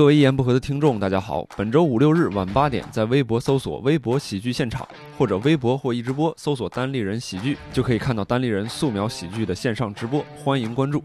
[0.00, 1.46] 各位一言不合的听众，大家好。
[1.58, 4.88] 本周五六日晚八点，在微博搜索“微博喜剧现场”
[5.18, 11.04] 或者微博或一直播搜索“单立人喜剧”，就可以看到单立人素描喜剧的线上直播，欢迎关注。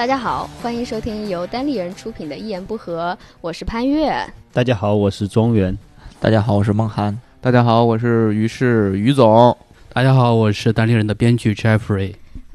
[0.00, 4.10] 大家好，欢迎收听由单立人出品的《一言不合》，我是潘越。
[4.50, 5.76] 大家好，我是庄园。
[6.18, 7.20] 大家好，我是孟涵。
[7.38, 9.54] 大家好，我是于是于总。
[9.92, 12.14] 大家好，我是单立人的编剧 Jeffrey。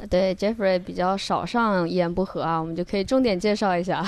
[0.10, 4.04] 对，Jeffrey 比较少上《一言不合》啊，我们就可以重点介绍一下，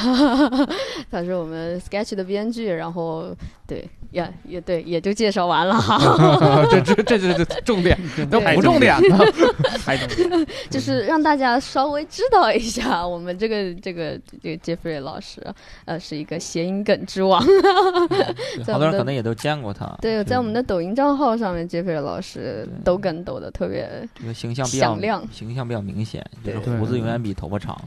[1.12, 3.28] 他是我们 Sketch 的编剧，然后
[3.67, 3.88] 对。
[4.12, 6.66] 也也对，也就介绍完了 哈。
[6.70, 7.98] 这这这这这重点
[8.30, 9.18] 都不重点呢，
[9.84, 15.42] 还重点 就是让大家稍微知道一下，我们这个这个这个 Jeffrey 老师，
[15.86, 17.42] 呃，是一个谐音梗之王。
[18.66, 19.86] 好多人可能也都见过他。
[20.02, 27.80] 对，在我们的抖音账号上面，Jeffrey 老师抖梗抖的特别这个形象比较亮，形象比较明显，就是胡子永远比头发长，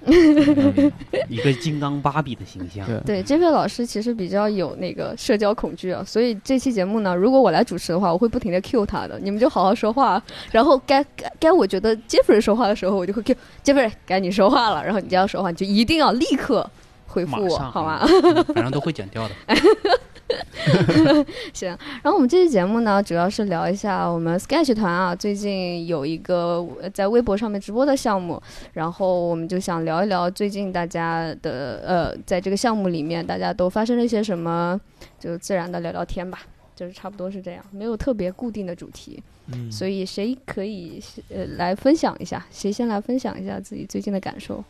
[1.28, 2.87] 一个金刚芭比的形象。
[3.05, 6.05] 对，Jeffrey 老师其实比较有那个社交恐惧啊。
[6.11, 10.20] 所以这期节目呢，如果我来主持的话，我会不停的 Q 他的，你们就好好说话。
[10.50, 14.84] 然后该该该我觉得 Jeffrey 说话的时候，我就会 Q Jeffrey，该你说话了。
[14.84, 16.69] 然后你就要说话，你就一定要立刻
[17.06, 18.05] 回复我，好吗？
[18.53, 19.34] 反正都会剪掉的。
[21.53, 21.69] 行，
[22.03, 28.41] 然后我们这期节目呢，主要是聊一下我们 Sketch 团啊，最近有一个在微博上面直播的项目，
[28.72, 34.81] 然后我们就想聊一聊最近大家的呃，在这个项目里面，大家都发生了一些什么，
[35.19, 36.41] 就自然的聊聊天吧，
[36.77, 39.22] 就是差不多是这样，没有特别固定的主题，
[39.53, 42.44] 嗯，所以谁可以呃来分享一下？
[42.50, 44.62] 谁先来分享一下自己最近的感受？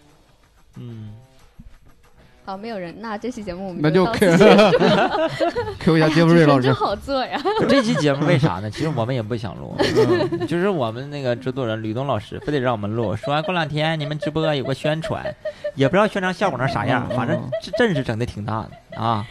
[0.76, 1.10] 嗯。
[2.50, 4.36] 好，没有人，那这期节目我们那就 Q
[5.78, 7.40] Q 一下杰弗瑞老师，真 好做呀。
[7.68, 8.68] 这期节目为啥呢？
[8.68, 9.76] 其实我们也不想录，
[10.48, 15.24] 就是我们那个制作人吕东老师非得让我们录，说过两天你们直播有个宣传，
[15.76, 19.24] 也不知道宣传效果能啥样，反正这阵势整的挺大的啊。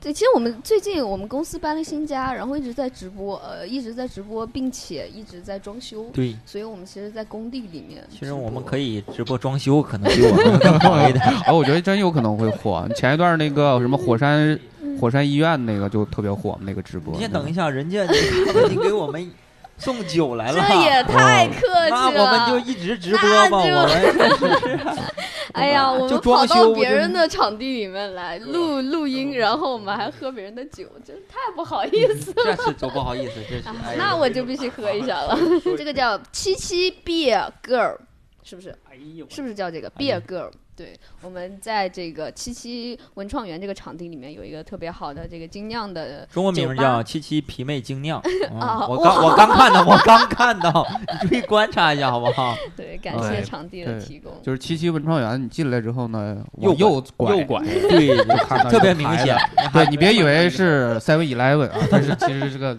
[0.00, 6.04] 对，其实我们最近我们公司搬了新家，然后一直在直播，呃，一直在直播，并且一直在装修。
[6.12, 8.04] 对，所以我们其实，在工地里面。
[8.10, 11.24] 其实我们可以直播装修，可能比我们更好一点。
[11.46, 12.88] 啊，我觉得真有可能会火。
[12.94, 14.58] 前一段那个 什么火山
[15.00, 17.12] 火山医院那个就特别火，那个直播。
[17.14, 18.04] 你先等一下，人家
[18.68, 19.30] 你给我们。
[19.78, 21.90] 送酒来了，这也太客气了。
[21.90, 24.96] 那我们就一直直播吧，我们。
[25.56, 32.54] 哎呀， 我们跑到别人的场地里面来录录音，然后我们还喝别人的酒，真太不好意思了。
[32.56, 33.64] 这是多不好意思，这是。
[33.96, 35.38] 那我就必须喝一下了。
[35.76, 37.96] 这个叫七七 Beer Girl，
[38.48, 38.70] 是不是？
[38.88, 40.48] 哎呦，是不是叫这个 Beer Girl？
[40.76, 48.22] 对，我们在这个七七文创园这个场地里面有一个特别好的这个精酿的中文名叫七七皮妹精酿。
[48.88, 50.86] 我刚我刚看到，我刚看到，
[51.22, 52.54] 你注意观察一下好不好？
[52.76, 54.32] 对，感谢场地的提供。
[54.42, 59.36] 就是七七文创园，你进来之后呢，右右右拐，对，就看到特别明显。
[59.72, 62.78] 对你别以为 是 Seven Eleven 啊，但是其实是个。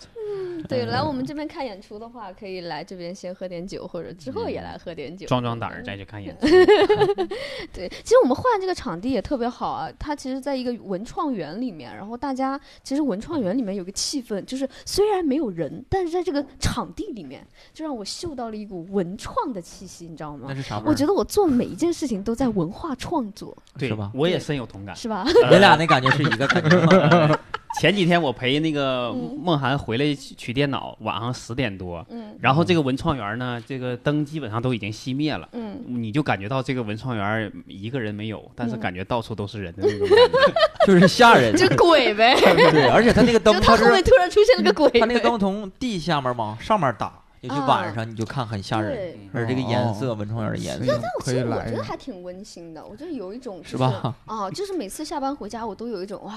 [0.67, 6.47] 对，来我们这边看演出的话，可以来这边先喝点酒，或者之后也来喝点酒，壮壮胆儿再去看演 出。
[7.73, 20.47] 对，其实我们换这个场地也特别好啊，它其实在一个文创园里面，然后大家其实文创园里面有个气氛，就是虽然没有人，但是在这个场地里面，就让我嗅到了一股文创的气息，你知道吗？
[20.49, 20.81] 那是啥？
[20.85, 24.11] 我觉得我做每一件事情都在文化创作，对吧？
[24.13, 25.25] 我也深有同感，是吧？
[25.51, 27.39] 你俩那感觉是一个感觉。
[27.79, 32.05] 前几天我陪那个梦涵回来取电脑，晚上十点多，
[32.39, 35.47] 然后这个文创园呢，这个灯基本上都已经熄灭了，
[35.85, 42.35] 你就感觉到这个文创园一个人没有，但是感觉到处都是人的那种感觉， 就是吓人，就鬼呗。
[42.71, 47.13] 对，而且他那个灯，他后面突然出现了个鬼，他那个灯从地下面往上面打。
[47.41, 54.15] 尤其晚上你就看很吓人，而这个颜色，文创园的颜色，但但我其实我觉得还挺温馨的，我觉得有一种是吧？
[54.25, 56.33] 啊，就是每次下班回家，我都有一种哇，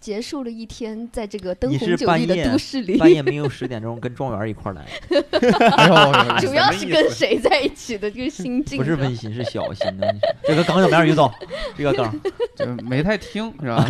[0.00, 4.86] 结束了一天在这个灯红酒绿的都市里，半夜没有 十点钟跟庄园一块来，
[6.40, 10.14] 主要是跟谁在一起的这个心境，不是温馨是小心的。
[10.44, 11.30] 这个梗怎么样，于总？
[11.76, 12.20] 这个梗
[12.56, 13.86] 就没太听是吧？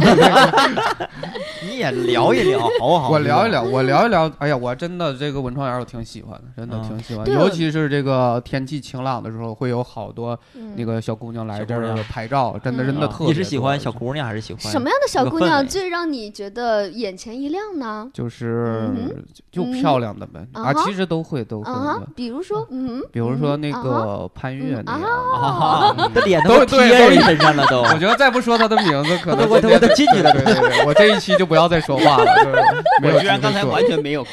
[1.62, 3.10] 你也聊一聊，好不好？
[3.10, 4.30] 我聊一聊，我聊一聊。
[4.38, 7.24] 哎呀，我真的这个文创园我挺喜欢的，真的嗯挺喜欢。
[7.24, 13.28] 对尤其是这个天气晴朗的时候，会有好多嗯那个小姑娘来这儿拍照，真的嗯真的特别多。
[13.28, 18.08] 你是喜欢小姑娘还是喜欢什么样的小姑娘最让你觉得眼前一亮呢？
[18.12, 26.10] 就是嗯就漂亮的呗啊，嗯啊其实都会都会啊比如说，嗯，比如说那个潘越嗯那样啊？
[26.14, 27.82] 这脸 都都贴对都人身上了都。
[27.82, 32.24] 我觉得再不说他的名字，可能我都我都进去了对对对，我这一期就不要再说话了。
[32.44, 32.56] 就是
[33.02, 34.24] 没有我居然刚才完全没有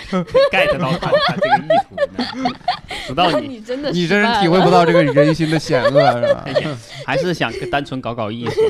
[0.51, 1.96] get 到他他这个意图呢，
[3.07, 5.89] 直到你你真的你真是体会不到这个人心的险恶，
[6.21, 6.45] 是吧？
[7.05, 8.61] 还是想单纯搞搞艺术。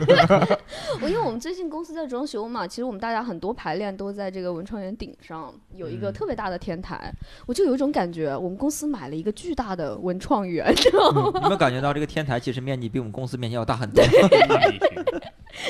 [1.01, 7.11] 我因为我们最近公司在装修嘛，其实我们大家很多排练都在这个文创园顶上有一个嗯特别大的天台，
[7.45, 11.31] 我就有一种感觉，我们公司买了一个巨大的文创园，知道吗？
[11.33, 14.03] 你有没有感觉到这个天台其实面积比我们公司面积要大很多？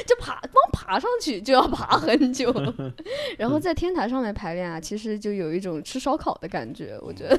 [0.06, 2.53] 就爬光爬上去就要爬很久，
[3.38, 7.38] 然后在天台上面排练啊，其实就有一种吃烧烤的感觉，我觉得。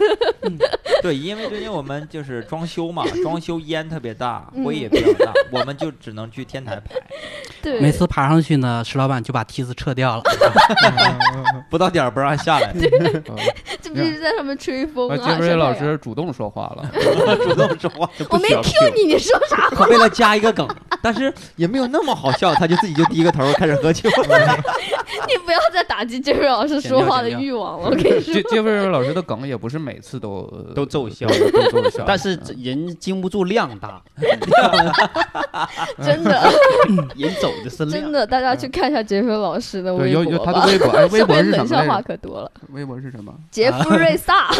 [1.02, 6.94] 对，因为最近我们就是装修嘛，装修烟特别大，嗯灰也比较大，我们就只能去天台排，
[7.62, 10.22] 对，每次爬上去呢，石老板就把梯子撤掉了。
[11.70, 12.88] 不到点儿不让下来，对
[13.82, 15.36] 就一直在上面吹风啊，啊。
[15.36, 16.90] 杰瑞老师主动说话了，
[17.44, 19.68] 主动说话，我没 Q 你，你说啥？
[19.70, 20.66] 他为了加一个梗，
[21.02, 24.08] 但是也没有那么好笑，他就自己就低个头开始喝酒。
[25.26, 28.42] 你不要再打击杰弗瑞老师说话的欲望了，我跟你说杰。
[28.44, 30.42] 杰弗瑞老师的梗也不是每次都
[30.74, 34.00] 都奏效对都奏效，但是人经不住量大，
[36.04, 36.50] 真的，
[37.16, 37.90] 人走的是量。
[37.90, 40.66] 真的，大家去看一下杰弗瑞老师的微博吧有有他的。
[40.66, 42.00] 微博，哎，微博上面是什么冷笑话？
[42.02, 42.50] 可多了。
[42.72, 43.34] 微博是什么？
[43.50, 44.50] 杰夫瑞萨，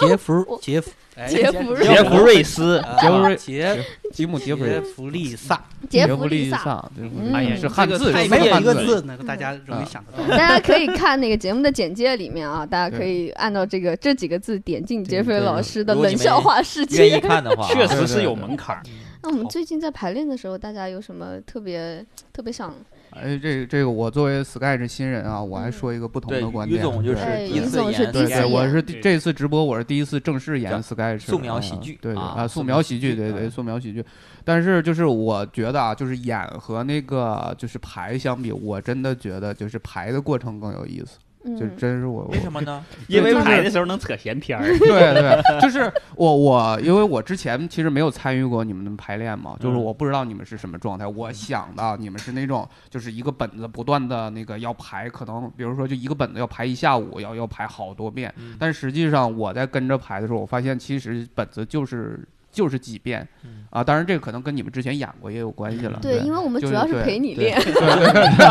[0.00, 0.94] 杰夫杰弗哎
[1.28, 6.90] 杰弗瑞杰弗瑞斯，啊杰弗瑞杰吉姆杰弗杰瑞，弗利萨，杰弗弗利萨。
[7.32, 10.36] 哎呀是汉字，没有汉字一个字能够大家容易想得到。
[10.36, 17.20] 大家可以看那个节目的简介里面啊，大家可以按照这个这几个字点进杰弗瑞老师的冷笑话世愿意界。
[17.20, 18.82] 看的话， 确实是有门槛儿。
[19.22, 22.74] 那我们最近在排练的时候，大家有什么特别特别想？
[23.18, 26.78] 哎，这个这个，我作为 Sky 这新人啊，我还说一个不同的观点。
[26.78, 34.04] 于总就是一次于总是演我是第这次直播，我是第一次正式演 Sky 是素描啊喜剧对对啊啊，素描喜剧，对对，嗯素描喜剧。
[34.44, 41.18] 但是就是我觉得啊，就是演和那个就是排相比，我真的觉得就是排的过程更有意思，
[41.56, 42.84] 就嗯，真是我为什么呢？
[43.08, 44.64] 因为就是排的时候能扯闲篇儿。
[44.78, 51.06] 对对，就是我我，因为我之前其实没有参与过你们的排练嘛，就是嗯我不知道你们是什么状态。
[51.06, 58.32] 我想的你们是那种，就是一个本子不断的那个要排，可能比如说就一个本子要排一下午，要要排好多遍。
[58.38, 63.84] 嗯但实际上我在跟着排的时候，我发现其实本子就是就是几遍嗯啊。
[63.84, 65.98] 当然这个可能跟你们之前演过也有关系了。
[66.00, 67.76] 对，因为我们主要是对陪你练，对对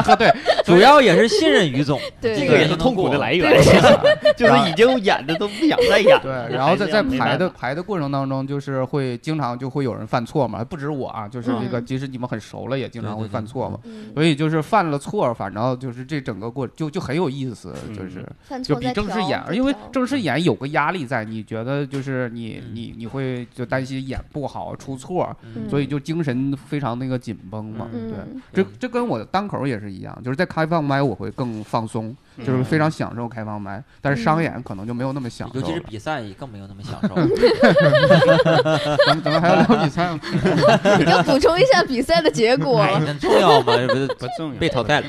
[0.04, 3.52] 对对，主要也是信任于总，对这个也是痛苦的来源，
[4.38, 6.48] 就是已经演的都不想再演了。
[6.48, 13.80] 对，然后在在排的排的过程当中，就是会经常就会有人犯错嘛，不止我啊，就是这个，嗯即使你们很熟了，也经常会对对对犯错嘛。
[13.84, 18.25] 嗯，所以就是犯了错，反正就是这整个过就就很有意思，嗯就是
[18.63, 27.88] 就比正式演，因为正式演有个压力在，你觉得就是你嗯你你会就担心演不好出错，嗯所以就精神非常那个紧绷嘛。
[27.94, 32.16] 嗯对，嗯这这跟我的单口也是一样，就是在开放麦我会更放松，
[32.46, 35.60] 就是非常享受开放麦，但是商演可能就没有那么享受。
[35.60, 37.16] 尤其是比赛更没有那么享受。
[39.06, 40.20] 咱们咱们还要聊比赛吗？
[41.00, 42.86] 你要补充一下比赛的结果。
[43.20, 43.74] 重要吗？
[43.88, 44.60] 不是不重要。
[44.60, 45.08] 被淘汰了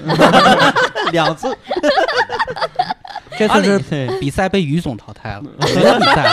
[1.12, 1.48] 两次，
[3.38, 6.32] 这次是 比赛被于总淘汰了，比赛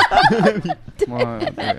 [1.09, 1.75] 嗯，对。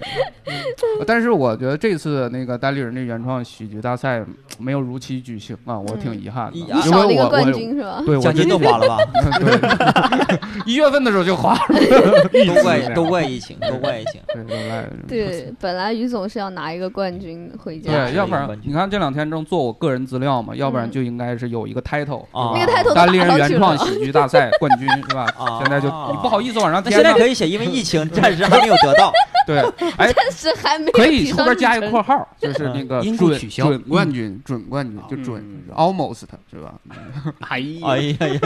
[1.06, 4.22] 但是我觉得这次那个单立人的原创喜剧大赛
[4.58, 8.02] 没有如期举行啊，我挺遗憾的，少了一个冠为我我军是吧？
[8.04, 8.98] 对我奖金都花了吧？
[9.40, 11.58] 对，一月份的时候就花了，
[12.46, 14.20] 都怪都怪疫情，都怪疫情。
[14.32, 23.76] 对，对，本来于总是要拿一个冠军回家，对，要不然你看这两天正做我个人资料嘛，要不然嗯就应该是有一个 title，啊那个 title 都单立人原创。
[23.84, 25.32] 喜剧大赛冠军是吧？
[25.38, 29.12] 啊现在就你不好意思往上那添，现在可以写，因为疫情 暂时还没有得到。
[29.46, 29.60] 对，
[29.96, 36.74] 哎，但是还没有可以后边加一个日程括号，就是那个因故准取消准冠军，准冠军就准嗯 almost 是吧？
[37.48, 38.40] 哎呀，哎呀呀呀！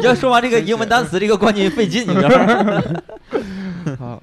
[0.00, 2.28] 你要说完这个英文单词，这个冠军费劲，你知道
[3.94, 4.18] 吗？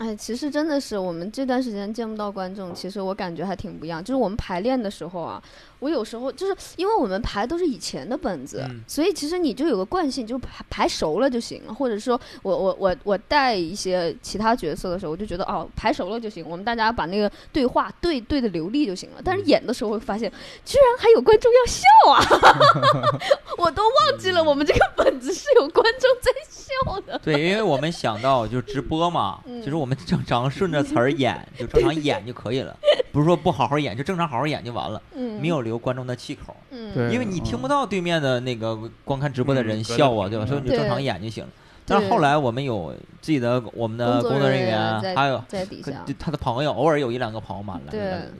[0.00, 4.02] 哎，其实真的是我们这段时间见不到观众，其实我感觉还挺不一样。
[4.02, 5.40] 就是我们排练的时候啊，
[5.78, 11.74] 我有时候就是因为我们排都是以前的本子，嗯所以其实你就有个惯性，就排排熟了就行了。
[11.74, 19.20] 或者说我我我我带一些其他角色的时候，我就觉得哦排熟了就行，我们大家把那个对话对对的流利就行了。
[19.24, 20.30] 但是演的时候会发现，
[20.64, 22.88] 居然还有观众要笑啊！
[23.58, 27.18] 我都忘记了我们这个本子是有观众在笑的。
[27.22, 32.76] 对，因为我们想到就直播嘛， 嗯就是我们正常顺着词儿演，就正常演就可以了，
[33.12, 37.12] 不是说不好好演，就正常好好演就完了，嗯，没有留观众的气口，嗯，对。
[37.12, 40.44] 因为你听不到对面的那个观看直播的人笑啊，屏对吧？
[40.44, 41.44] 所以你就正常演就行。
[41.44, 41.50] 了。
[41.86, 47.80] 但是后来我们有自己的我们的工作人员，在还有在底下，他的朋友，偶尔有一两个朋友嘛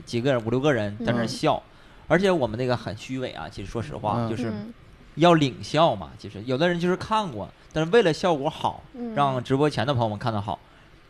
[0.05, 1.61] 几个人五六个人在那笑，
[2.07, 4.29] 而且我们那个很虚伪啊，其实说实话嗯。
[4.29, 4.73] 就是嗯。
[5.15, 9.15] 要领笑嘛，其实有的人就是看过，但是为了效果好，嗯。
[9.15, 10.59] 让直播前的朋友们看得好，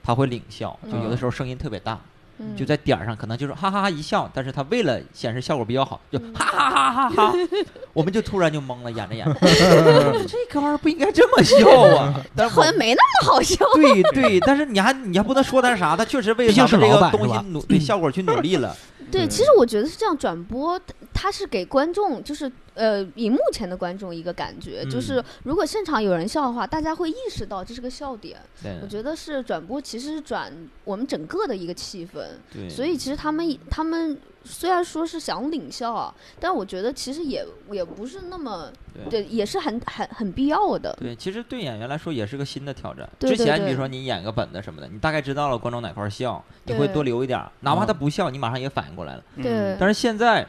[0.01, 1.99] 他会领笑，就有的时候声音特别大，
[2.39, 7.33] 嗯就在点儿上，可能就是哈哈哈一笑，但是他为了显示效果比较好，就嗯哈哈哈哈哈，
[7.93, 9.33] 我们就突然就懵了，演着演着，
[10.27, 11.67] 这个玩意儿不应该这么笑
[11.97, 12.13] 啊！
[12.35, 13.65] 但是好像没那么好笑。
[13.75, 18.75] 对对，但是你还你还不能说他啥，他确实为了咱们这个东西努对效果去努力了。
[19.11, 20.79] 对，其实我觉得是这样，转播
[21.13, 28.39] 它是给观众，就是呃，荧幕前的观众一个感觉，嗯就是如果现场有人笑的话，大家会意识到这是个笑点。
[28.81, 30.51] 我觉得是转播，其实是转
[30.83, 32.25] 我们整个的一个气氛。
[32.53, 40.95] 对，所以其实他们他们虽然说是想领笑啊，但我觉得其实也也不是那么对对，也是很很很必要的。
[40.99, 43.07] 对，其实对演员来说也是个新的挑战。
[43.19, 49.23] 对对之前比如说你演个本子什么的，你大概知道了观众哪块儿笑，你会多留一点儿，哪怕他嗯不笑，你马上也反应过来了。
[49.41, 50.47] 对，但是现在，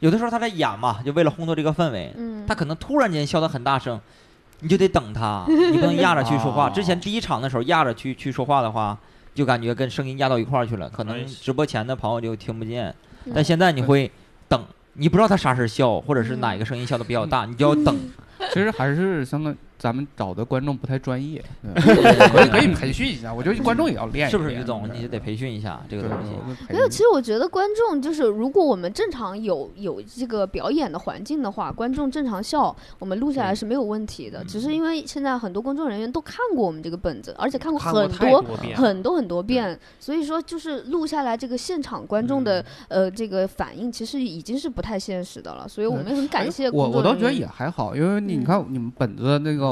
[0.00, 4.00] 有的时候他在演嘛，就为了烘托这个氛围，嗯，他可能突然间笑得很大声，
[4.60, 6.68] 你就得等他，你不能压着去说话。
[6.68, 8.98] 哦之前第一场的时候压着去去说话的话，
[9.34, 12.94] 就感觉跟声音压到一块儿去了，可能哎直播前的朋友就听不见。
[13.26, 14.10] 嗯但现在你会
[14.48, 14.62] 等，
[14.92, 17.98] 你不知道他啥时候笑，或者是哪一个声音笑得比较大，你就要等。
[18.52, 24.88] 其实还是相当咱们找的观众不太专业， 对可以可以培训一下，我觉得观众也要练是不是于总？
[24.92, 26.72] 你就得培训一下这个东西。
[26.72, 34.42] 没有，其实我觉得观众就是，如果我们正常有有这个表演的环境的话，观众正常笑，我们录下来是没有问题的。
[34.44, 38.42] 只是因为现在很多工作人员都看过我们这个本子，而且看过很多
[38.74, 45.68] 很多很多遍，所以说就是录下来这个现场观众的、呃这个反应，其实已经是不太现实的了。
[45.68, 49.63] 所以我们很感谢哎我我倒觉得也还好，因为你看你们本子那个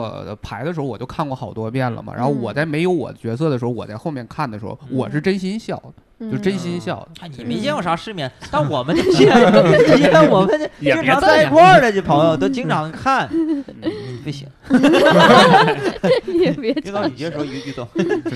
[0.42, 2.12] 排的时候，我就看过好多遍了嘛。
[2.14, 5.76] 然后我嗯在没有我的角色的时候，我在后面看的时候，我是真心笑
[6.18, 7.06] 的，就真心笑
[7.36, 9.26] 你没见过啥世面， 但我们这些，
[9.86, 13.28] 这些我们这也经常在一块儿的这朋友都经常看。
[14.22, 14.46] 你不行，
[16.26, 16.38] 你
[17.16, 17.86] 接着说，于于总。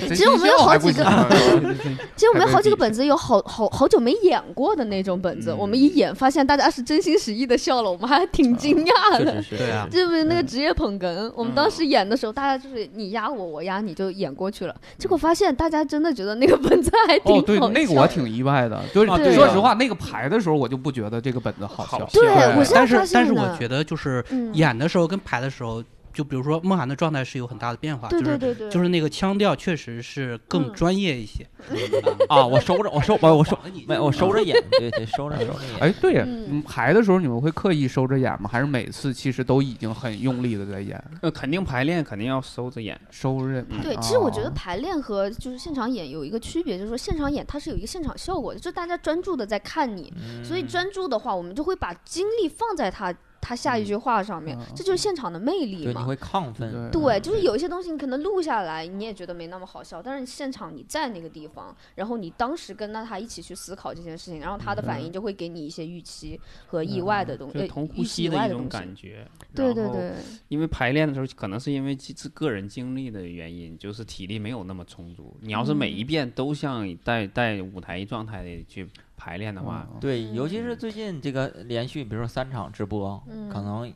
[0.09, 1.75] 其实我们 有好几个个，
[2.17, 5.59] 其实我们有好几个本子有好好好久没演过的那种本子，嗯。
[5.59, 9.43] 我们一演发现大家是真心实意的笑了，我们还挺惊讶的。
[9.49, 9.87] 对啊。
[9.91, 14.75] 这不是那个职业捧哏，我们当时演的时候，大家就是你压我，我压你，就演过去了。
[14.99, 21.99] 结果发现大家真的觉得那个本子还挺哦，对，那个我挺意外的，就是说实话，那个排的时候我就不觉得这个本子好笑。
[21.99, 22.09] 好。
[22.13, 24.53] 对对我现在但是发现但是我觉得就是嗯。
[24.57, 25.76] 演的时候跟排的时候，
[26.17, 31.47] 就比如说梦涵的状态是有很大的变化，对就是对对对，就是那个腔调确实是更嗯专业一些。
[32.31, 35.81] 啊，我收着，我收，我我收， 没，我收着演，对对，收着收着演。
[35.81, 36.27] 哎，对呀，
[36.67, 38.49] 排的时候你们会刻意收着眼吗？
[38.51, 43.63] 还是每次其实都已经很用力的在演，呃，肯定排练肯定要收着演，收着？
[43.83, 50.11] 对，其实我觉得哦排练和就是现场演有一个区别，就是说现场演它是有一个现场效果的，就大家专注的在看你，
[50.43, 53.13] 所以嗯专注的话，我们就会把精力放在他
[53.47, 56.05] 他下一句话上面，嗯这就是现场的魅力对，你嘛。
[56.05, 56.91] 会亢奋。
[56.91, 68.69] 对，就是有一些东西你可能录下来，你也觉得没那么好笑，但是现场你在那个地方，然后你当时跟着他一起去思考这件事情，然后他的反应就会给你一些预期和意外的东西，同呼吸的一种。
[68.69, 69.25] 感觉。
[69.55, 70.13] 对对对，
[70.49, 75.37] 因为排练的时候，可能是因为自自个人经历的原因，就是体力没有那么充足。
[75.41, 83.93] 你要是每嗯一遍都像带带舞台状态的去排练的话，对，尤其是最近这个连续，比如说三场直播，嗯可能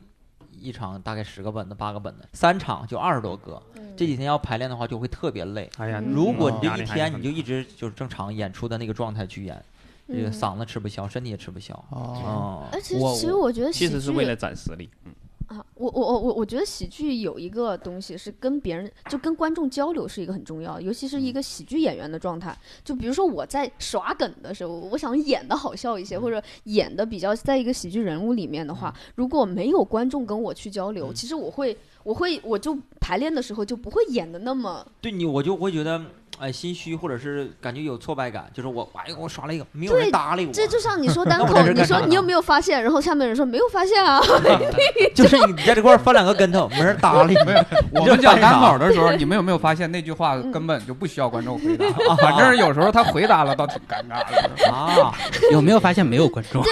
[0.51, 3.61] 一场大概十个本子、八个本子，三场就二十多个。
[3.75, 5.69] 嗯这几天要排练的话，就会特别累。
[5.77, 9.63] 哎呀，嗯如果你这一天你就一直就是正常演出的那个状态去演，
[10.07, 11.73] 这个嗯嗓子吃不消，身体也吃不消。
[11.89, 14.89] 哦，哦，而且其实我觉得其实是为了攒实力。
[15.05, 15.13] 嗯，
[15.51, 22.57] 啊，我我我我我觉得喜剧有一个东西是跟别人就跟观众交流是一个很重要的，尤其是一个喜剧演员的状态。
[22.85, 36.01] 就比如说我在耍梗的时候，我想演的好笑一些，或者演的比较在一个喜剧人物里面的话，如果没有观众跟我去交流，其实我会我会我就排练的时候就不会演的那么对你我就会觉得，
[36.41, 42.81] 哎心虚，或者是感觉有挫败感，就是我哎我刷了一个，没有人搭理我，这就像你说 单口，你说你有没有发现？
[42.81, 44.19] 然后下面人说没有发现啊，
[45.13, 47.63] 就是你在这块儿翻两个跟头，没人搭理没有。
[48.01, 52.15] 我们讲单口的时候，你们有没有发现那句话根本就不需要观众回答？
[52.15, 54.71] 反正有时候他回答了，倒挺尴尬的。
[54.71, 55.13] 啊，
[55.51, 56.63] 有没有发现没有观众？
[56.63, 56.71] 对，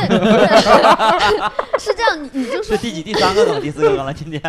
[1.78, 4.42] 是这样，你你就是说第几第三个梗，第四个梗了，今天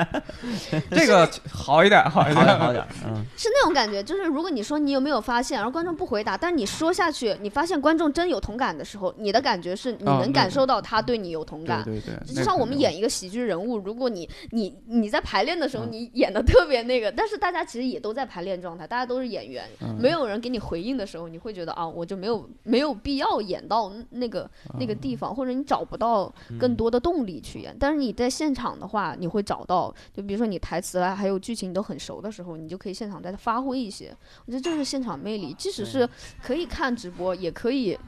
[0.91, 11.83] 这个好一点，好一点好一点，嗯，是那种感觉，就是如果你说你有没有发现，然后观众不回答，但是你说下去，你发现观众真有同感的时候，你的感觉是你能感受到他对你有同感。
[11.83, 27.75] 对对对，就像我们演一个喜剧人物，如果你你你在排练的时候，你演的特别那个，但是大家其实也都在排练状态，大家都是演员，嗯没有人给你回应的时候，你会觉得啊，我就没有没有必要演到那个那个地方，或者你找不到更多的动力去演。
[27.79, 34.15] 但是你在现场的话，你会找到，就比如说你台词啊，还有剧情你都很熟的时候，你就可以现场再发挥一些。
[34.47, 36.09] 我觉得这是现场魅力，即使是
[36.43, 37.99] 可以看直播，也可以。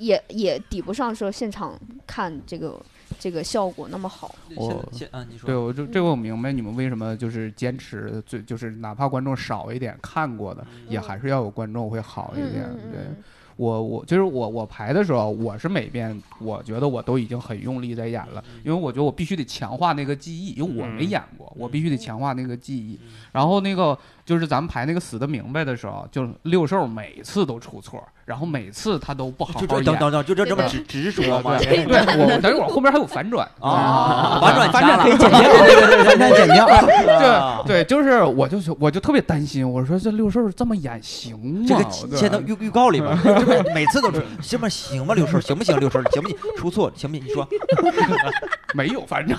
[0.00, 2.80] 也也抵不上说现场看这个
[3.18, 4.34] 这个效果那么好。
[4.56, 12.66] 我先先啊，你说对，我就这个我明白你们为什么就是坚持最就是哪怕观众少一点看过的，也还是要有观众会好一点。
[12.90, 13.00] 对
[13.56, 22.98] 我我就是我我排的时候，我是每遍我觉得我都已经很用力在演了，因为我觉得我必须得强化那个记忆，因为我没演过，我必须得强化那个记忆。
[23.32, 23.98] 然后那个
[24.30, 29.84] 就是咱们排那个死的明白的时候，就是六兽每次都出错，然后每次他都不好好就这演。
[29.84, 31.58] 等等等，就这这么对直直说吗？
[31.58, 36.64] 对，对我等一会儿后面还有反转啊，反转反转可以剪掉，对对对，反转剪掉。
[36.64, 41.64] 啊对对，就是我就是我就特别担心，我说这六兽这么演行吗？
[41.66, 43.12] 这个对签到预预告里边，
[43.74, 45.12] 每次都是行吧行吗？
[45.12, 45.76] 六兽行不行？
[45.80, 46.38] 六兽行不行？
[46.56, 47.26] 出错行不行？
[47.26, 47.44] 你说，
[48.74, 49.38] 没有反转。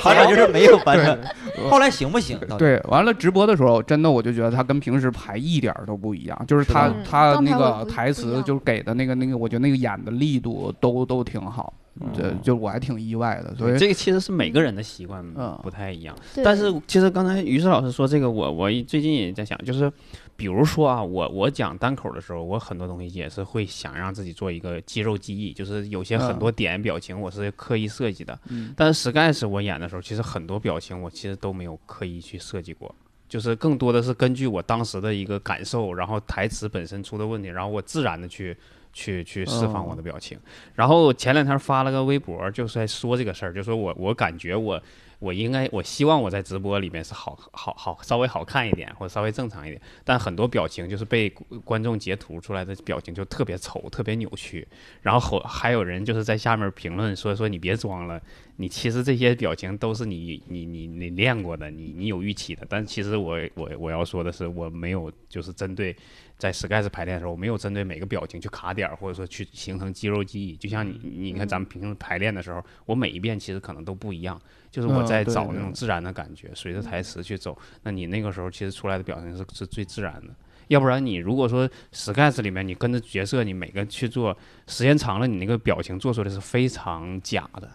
[0.00, 1.18] 反正 就是没有反转，
[1.70, 2.38] 后来行不行？
[2.58, 11.72] 对，完了直播的时候，真的我就觉得他跟平时排一点都不一样，就是他是他那个台词就是给的那个那个，我觉得那个演的力度都都挺好，
[12.12, 16.14] 这嗯就我还挺意外的，所以这个其实是每个人的习惯嗯不太一样。
[16.34, 19.90] 对但是其实刚才于适老师说这个，我我最近也在想，就是
[20.36, 28.38] 比如说啊，我我讲单口的时候，我很多东西也是会想让自己做一个肌肉记忆，就是有些很多点表情我是刻意设计的。
[28.48, 32.94] 嗯但是 Sky 我演的时候，其实很多表情我其实都没有刻意去设计过。
[33.28, 38.56] 就是更多的是根据我当时的一个感受，然后台词本身出的问题，然后我自然的去
[38.92, 40.38] 去去释放我的表情。
[40.74, 44.80] 然后前两天发了个微博，就是在说这个事儿，就说我我感觉我
[45.18, 51.30] 我应该我希望我在直播里面是好好好稍微好看一点，或者稍微正常一点，但很多表情就是被
[51.64, 54.66] 观众截图出来的表情就特别丑，特别扭曲。
[55.02, 58.20] 然后还有人就是在下面评论说说你别装了，
[58.56, 62.66] 你其实这些表情都是你你你你练过的，你你有预期的。
[62.68, 65.96] 但其实我我我要说的是，我没有就是针对
[66.38, 70.54] 在 Sky 排练的时候，我没有针对每个表情去卡点儿，或者说去形成肌肉记忆。
[70.56, 77.56] 就像你你看咱们平时排练的时候，我每一遍其实可能都不一样，就是我在找那种自然的感觉，随着台词去走。
[77.82, 80.34] 那你那个时候其实出来的表情是是最自然的。
[80.68, 87.70] 要不然你如果说 Sky 里面你跟着角色，你每个去做，时间长了，你那个表情做出来是非常假的。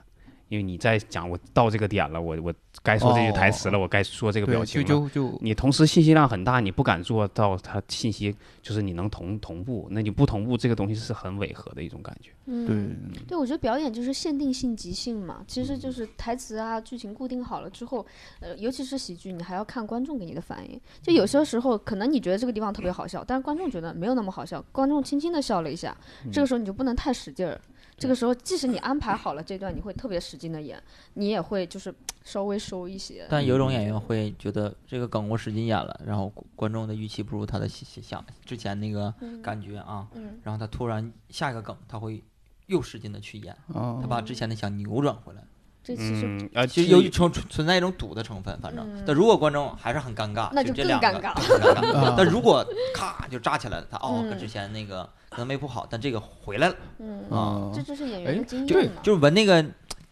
[0.51, 4.87] 因为你在讲我到这个点了，我我该说这句台词了，我该说这个表，情了。
[4.87, 12.31] 就就就你同时信息量很大，你不敢做到它信息就是你能同同步，那你不同步，这个东西是很违和的一种感觉。
[12.47, 18.05] 嗯对，对，我觉得表演就是限定性、即兴嘛，其实就是台词啊、剧情固定好了之后，
[18.41, 20.77] 呃，尤其是喜剧，你还要看观众给你的反应。
[21.01, 25.95] 就有些时候，可能你觉得这个地方特别好笑，但是观众觉得没有那么好笑，观众轻轻的笑了一下，
[26.29, 27.57] 这个时候你就不能太使劲儿。
[28.01, 30.81] 这个时候，即使你安排好了这段，你会特别使劲的演，
[31.13, 33.27] 你也会就是稍微收一些。
[33.29, 42.23] 但有种演员会觉得这个梗我使劲演了，然后观众的预期不如他的想想之前那个感觉啊，嗯然后他突然下一个梗他会
[42.65, 45.43] 又使劲的去演，啊他把之前的想扭转回来，
[45.95, 49.03] 这其实、嗯，呃，其实有一存存在一种赌的成分，反正嗯。
[49.05, 52.15] 但如果观众还是很尴尬，那就更就这两个尴尬很尴啊尬。
[52.17, 59.01] 但如果咔就炸起来了，他哦嗯跟之前那个可能没铺好，但这个回来了，嗯，啊这就是演哎员的经验嘛。
[59.03, 59.63] 就是闻那个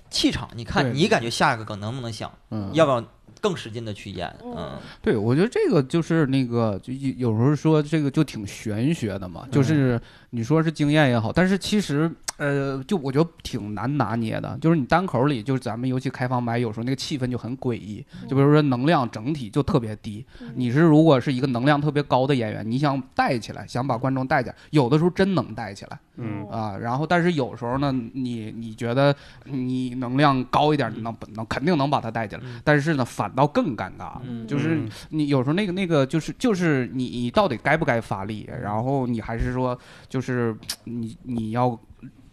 [0.10, 0.50] 气场。
[0.56, 3.04] 你看你感觉下一个梗能不能想，嗯要不要
[3.42, 4.28] 更使劲的去演？
[4.44, 10.00] 嗯嗯，对，我觉得这个就是那个，就有有时候说这个就挺玄学的嘛，就是
[10.32, 18.04] 你说是经验也好，但是其实呃，就我觉得挺难拿捏的，就是你单口里，就是咱们尤其开放麦，有时候那个气氛就很诡异。
[18.30, 20.26] 就比如说能量整体就特别低，
[20.56, 26.00] 你是如果是一个能量特别高的演员，你想带起来，想把观众带起来，有的时候真能带起来。
[26.22, 34.14] 嗯啊，然后但是有时候呢，你你觉得你能量高一点，能能肯定能把他带起来，但是呢，反倒更尴尬，
[34.48, 41.78] 就是你有时候那个那个就是就是你你到底该不该发力，然后你还是说就是你你要。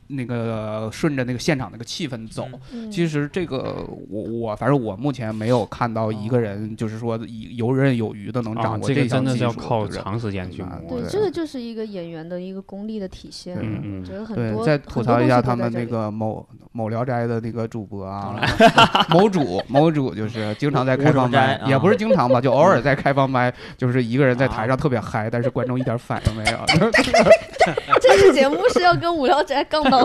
[0.09, 2.47] 那个顺着那个现场那个气氛走，
[2.91, 7.19] 其实这个我我反正我目前没有看到一个人就是说
[7.57, 11.01] 游刃有余的能掌握这项技术，真的要靠长时间去磨。
[11.01, 13.57] 对，这个就是一个演员的一个功力的体现。
[13.61, 18.41] 嗯嗯，对，再吐槽一下他们那个某某聊斋的那个主播啊，
[19.11, 26.59] 某主某主就是经常在开放麦，也不是 经常吧，就偶尔在开放麦，就是一个人在台上特别嗨，但是观众一点反应没有。
[28.01, 29.96] 这期节目是要跟五聊斋杠到。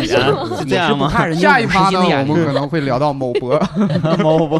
[0.00, 1.10] 是这样吗？
[1.34, 3.60] 下一趴呢，我们可能会聊到某博，
[4.18, 4.58] 某博，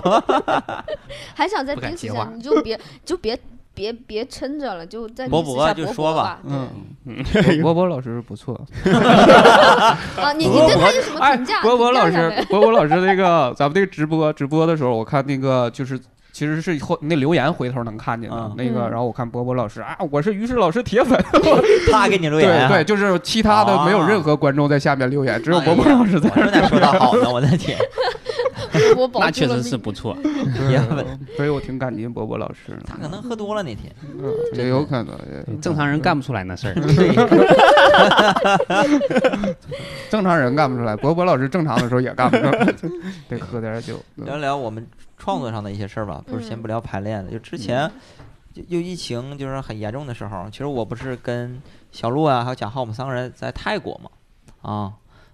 [1.35, 3.39] 还想再第一下你就别就别
[3.75, 6.41] 别别撑着了，就再博博就说吧。
[6.45, 6.69] 嗯，
[7.63, 8.55] 博博老师不错。
[10.17, 11.61] 啊，你你对他有什么评价？
[11.63, 16.01] 博博老师，博博老师那个咱们那个直播直播的时候，我看那个就是。
[16.37, 21.19] 其实是后那留言回头能看见的那个，然后我看波波老师啊，我是于适老师铁粉，
[21.91, 26.29] 他给你留言，对对，就是其他的没有任何观众在下面留言，只有波波老师在。
[26.29, 27.79] 说点说的好的，我的天，
[29.19, 30.15] 那确实是不错，
[30.69, 31.07] 铁粉，
[31.39, 32.79] 所以我挺感激波波老师。
[32.87, 33.91] 他可能喝多了那天，
[34.53, 35.17] 也有可能，
[35.63, 36.75] 正常人干不出来那事儿。
[40.11, 42.51] 正常人干不出来，波波老师正常的时候也干不出来，
[43.27, 43.99] 得喝点酒。
[44.17, 44.87] 聊聊我们。
[45.27, 47.33] 创作上的一些事儿吧，不是先不聊排练的。
[47.33, 47.91] 就之前，
[48.55, 51.61] 就就疫情就是很严重的时候，其实我不是跟
[51.91, 54.11] 小鹿啊还有贾浩我们三个人在泰国嘛，
[54.63, 54.93] 啊，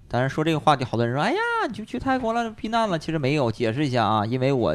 [0.08, 2.98] 但是说这个话题，好多人说，哎呀，你就去泰国了避难了。
[2.98, 4.74] 其实没有，解释一下啊，因为我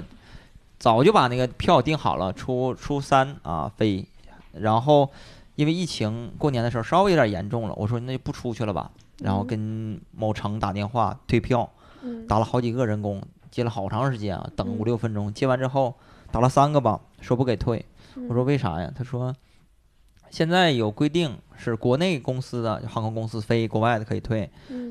[0.77, 4.05] 早就把那个票订好了，初初三啊飞，
[4.53, 5.09] 然后
[5.55, 11.67] 因为疫情过年的时候稍微有点严重了，我说那就不出去了吧，然后跟某城打电话退票，
[12.27, 13.19] 打了好几个人工。
[13.51, 15.95] 接了好长时间啊，等五六分钟，接完之后
[16.31, 17.85] 打了三个吧，说不给退。
[18.27, 18.91] 我说为啥呀？
[18.95, 19.33] 他说
[20.29, 24.49] 现在有规定，是国内公司的航空公司飞国外的可以退，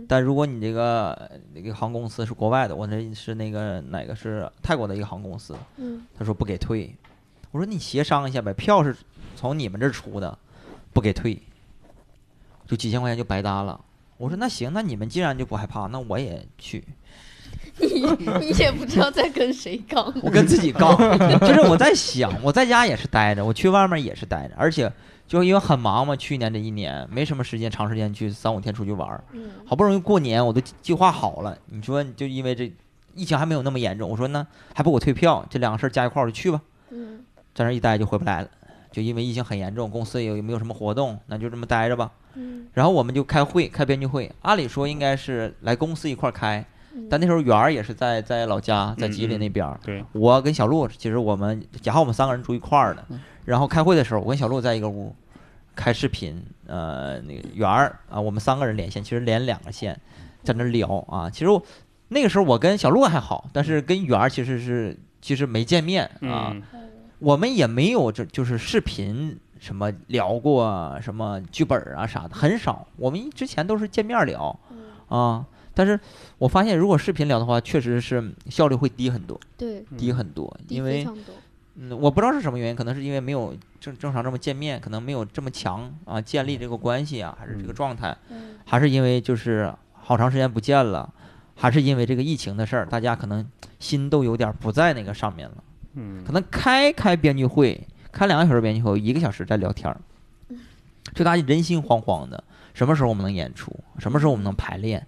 [0.08, 5.54] 但如果你这个那个航空公司是国外的，我那是那个哪个是泰国的一个航空公司，
[6.16, 6.94] 他说不给退。
[7.50, 8.96] 我说你协商一下呗，票是
[9.34, 10.38] 从你们这儿出的，
[10.92, 11.40] 不给退，
[12.66, 13.80] 就几千块钱就白搭了。
[14.18, 16.82] 我说那行，那你们既然就不害怕，那我也去。
[17.78, 18.00] 你
[18.40, 20.96] 你也不知道在跟谁杠， 我跟自己杠，
[21.40, 24.90] 就是我在想，我在家也是待着，我去外面也是待着，而且
[25.28, 29.22] 就因为很忙嘛，去年这一年没什么时间长时间去三五天出去玩儿，
[29.66, 32.72] 好不容易过年我都计划好了，你说就因为这
[33.14, 36.60] 疫情还没有那么严重，我说那还不给我退票，这两个事儿加一块儿就去吧，
[37.54, 38.48] 在那一待就回不来了，
[38.90, 42.10] 就因为疫情很严重，公司也没有什么活动，那就这么待着吧，
[42.72, 46.64] 然后我们就开会开编剧会，按理说应该是来公司一块儿开。
[47.08, 49.78] 但那时候圆儿也是在在老家，在吉林那边儿。
[49.84, 53.04] 对，我跟小鹿，其实我们假好我们三个人住一块儿的。
[53.44, 55.14] 然后开会的时候，我跟小鹿在一个屋
[55.74, 56.42] 开视频。
[56.66, 59.96] 呃，那个圆儿啊，我们三个人连线，其实连两个线，
[60.42, 61.30] 在那聊啊。
[61.30, 61.60] 其实
[62.08, 66.56] 那个时候我跟小鹿还好，但是跟圆儿其实是其实没见面啊。
[67.20, 72.84] 我们也没有这就是视频什么聊过什么剧本啊啥的，很少。
[72.96, 74.58] 我们之前都是见面聊
[75.08, 75.44] 啊。
[75.76, 76.00] 但是
[76.38, 81.06] 我发现，如果视频聊的话，确实是效率会低很多，对，低很多，因为，
[81.74, 88.16] 嗯，我不知道是什么原因，可能是因为没有正正常这么见面，可能没有这么强啊建立这个关系啊，还是这个状态，
[88.64, 91.12] 还是因为就是好长时间不见了，
[91.54, 93.46] 还是因为这个疫情的事儿，大家可能
[93.78, 95.56] 心都有点不在那个上面了，
[95.92, 100.00] 嗯，可能开开编剧会，开两个小时编剧会，一个小时在聊天儿，
[101.14, 103.70] 就大家人心惶惶的，什么时候我们能演出？
[103.98, 105.06] 什么时候我们能排练？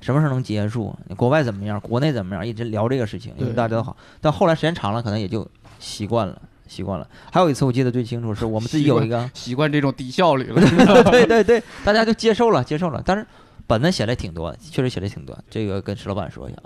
[0.00, 0.94] 什么时候能结束？
[1.16, 1.78] 国外怎么样？
[1.80, 2.46] 国内怎么样？
[2.46, 3.96] 一直聊这个事情，因为大家都好。
[4.20, 5.46] 但后来时间长了，可能也就
[5.78, 7.06] 习惯了，习惯了。
[7.30, 10.60] 还有一次我记得最清楚，是我们自己有一个习惯这种低效率了。
[11.10, 13.02] 对对对，大家就接受了，接受了。
[13.04, 13.26] 但是
[13.66, 15.38] 本子写的挺多，确实写的挺多。
[15.50, 16.58] 这个跟石老板说一下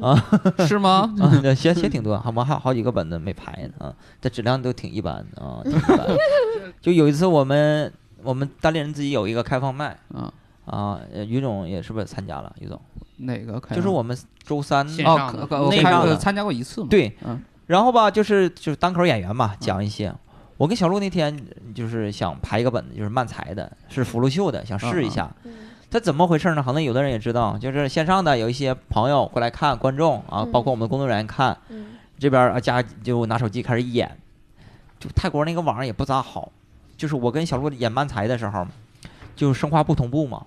[0.00, 1.12] 啊啊， 是吗？
[1.18, 5.62] 啊 写写挺多，我们还有好几个本子没排呢啊，这质量都挺一般的啊。
[6.80, 10.32] 就有一次我们我们单立人自己有一个开放麦啊。
[10.64, 12.54] 啊，于总也是不是参加了？
[12.60, 12.80] 于总
[13.18, 13.60] 哪个？
[13.74, 16.88] 就是我们周三哦，那个参加过一次嘛。
[16.90, 17.16] 对，
[17.66, 20.12] 然后吧，就是就是单口演员嘛，讲一些。
[20.58, 21.36] 我跟小鹿那天
[21.74, 25.28] 就是想排一个本子，就是漫才的，是福禄秀的，想试一下。
[25.90, 26.62] 他怎么回事呢？
[26.62, 31.56] 可能有的人也知道，就是线上的有一些朋友过来看观众啊，包括我们工作人员看，
[32.18, 34.16] 这边啊家就拿手机开始演，
[35.00, 36.50] 就泰国那个网也不咋好，
[36.96, 38.66] 就是我跟小鹿演漫才的时候，
[39.36, 40.42] 就是生化不同步嘛，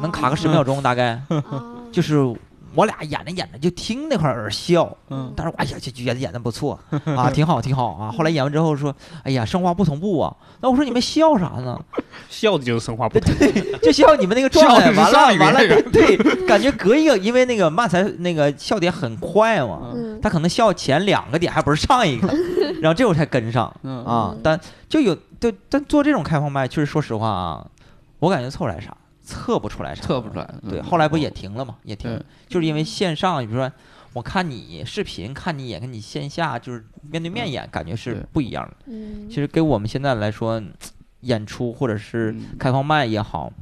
[0.00, 1.20] 能卡个十秒钟大概，
[1.92, 2.34] 就是。
[2.74, 6.78] 我俩演着演着就听那块儿笑，嗯，但是哎呀，这觉得演的不错
[7.16, 8.12] 啊，挺好挺好啊。
[8.16, 8.94] 后来演完之后说，
[9.24, 10.36] 哎呀，生化不同步啊。
[10.60, 11.80] 那我说你们笑啥呢？
[12.28, 14.92] 笑的就是生化不同，对，就笑你们那个状态。
[14.92, 16.14] 完了完了，对，
[16.46, 19.90] 感觉隔一个，因为那个漫才那个笑点很快嘛，
[20.22, 22.28] 他可能笑前两个点还不是上一个，
[22.82, 24.36] 然后这会儿才跟上啊。
[24.42, 27.66] 但就有就但做这种开放麦，确实说实话啊，
[28.18, 28.96] 我感觉凑来啥。
[29.22, 30.54] 测不出来啥，测不出来。
[30.70, 31.76] 对，后来不也停了嘛？
[31.82, 33.70] 也停，就是因为线上，比如说
[34.14, 38.76] 我看你视频，看你演，跟你线下就是面对面演，感觉是不一样的。
[38.86, 40.62] 嗯，其实给我们现在来说，
[41.20, 43.52] 演出或者是开放麦也好。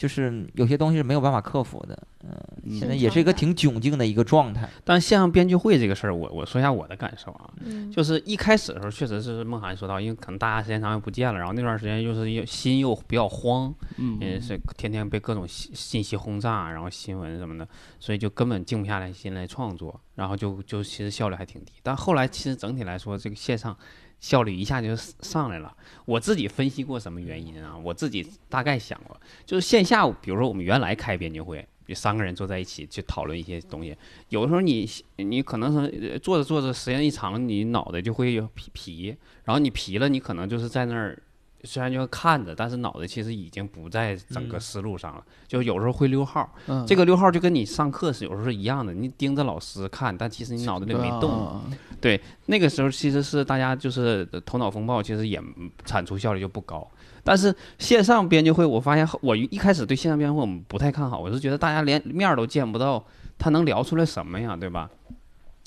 [0.00, 2.34] 就是有些东西是没有办法克服的，嗯，
[2.70, 4.66] 现在也是一个挺窘境的一个状态。
[4.82, 7.50] 但线上编剧会这个事儿，我我说一下我的感受啊，
[7.92, 21.74] 就是一开始的时候，确实是梦涵说到，因为可能大家时间长又不见了，然后那段时间又是又心又比较慌，嗯，也是天天被各种信信息轰炸，然后新闻什么的，所以就根本静不下来心来创作，然后就就其实效率还挺低。
[21.82, 23.76] 但后来其实整体来说，这个线上。
[24.20, 25.74] 效率一下就上来了。
[26.10, 27.78] 我自己分析过什么原因啊？
[27.78, 33.96] 我自己大概想过，就是线下，比如说我们原来开编辑会，就三个人坐在一起去讨论一些东西，
[34.28, 41.16] 有的时候你你可能是坐着坐着时间一长，你脑袋就会有疲疲，然后你皮了，你可能就是在那儿。
[41.64, 46.50] 虽然就看着，但是脑子其实已经不在整个思路上了，就有时候会溜号。
[46.86, 51.60] 这个溜号就跟你上课是有时候是一样的，你盯着老师看，但其实你脑子里没动。
[52.00, 55.40] 对，那个时候其实是大家就是头脑风暴，其实也
[55.84, 56.86] 产出效率就不高。
[57.22, 63.04] 但是线上编辑会，我发现我一开始对线上编辑会我们不太看好，我是觉得大家连面都见不到，
[63.38, 64.88] 他能聊出来什么呀，对吧？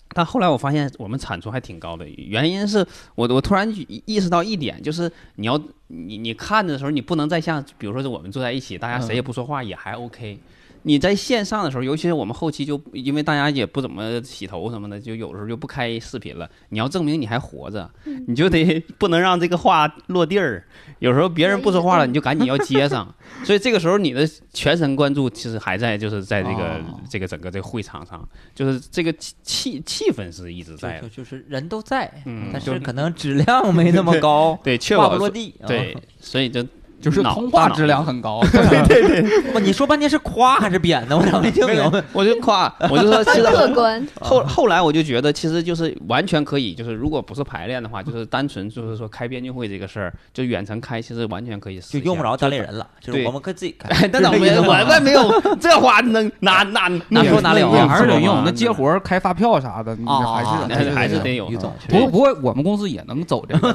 [0.10, 2.86] 但后来我发现我们产出还挺高的，原因是
[3.16, 3.68] 我我突然
[4.06, 10.38] 意识到一点，就是你要你你看的时候，你不能再像比如说是我们坐在一起，大家谁也不说话也还 OK。
[10.84, 16.50] 你在线上的时候，尤其是我们后期就因为大家也不怎么洗头什么的，就有的时候就不开视频了。
[16.70, 17.90] 你要证明你还活着，
[18.28, 20.64] 你就得不能让这个话落地儿。
[21.00, 23.14] 有时候别人不说话了，你就赶紧要接上。
[23.44, 32.12] 所以这个时候你的全神贯注其实还在就是在这个这个整个这个会场上，就是这个气气氛是一直在的，就是人都在，
[32.52, 36.66] 但是可能质量没那么高， 对，确保落地，对，所以就。
[37.04, 39.44] 就是通话质量很高， 对对对。
[39.54, 41.18] 我，你说半天是夸还是贬呢？
[41.18, 42.02] 我咋没听明白？
[42.14, 44.08] 我就 夸，我就说其实客观。
[44.22, 52.88] 后后来我就觉得，其实就是完全可以，就是如果不是排练的话，就是单纯就是说开编剧会这个事儿，就远程开，其实完全可以，就用不着单立人了。
[53.02, 54.08] 就是我们可以自己开。
[54.08, 57.88] 但我们我们没有这话能哪哪哪说哪了？
[57.88, 58.44] 还是得用。
[58.46, 61.50] 那接活开发票啥的，还是还是得有。
[61.90, 63.74] 不不过我们公司也能走这个，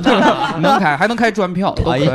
[0.60, 2.08] 能开还能开专票，可以。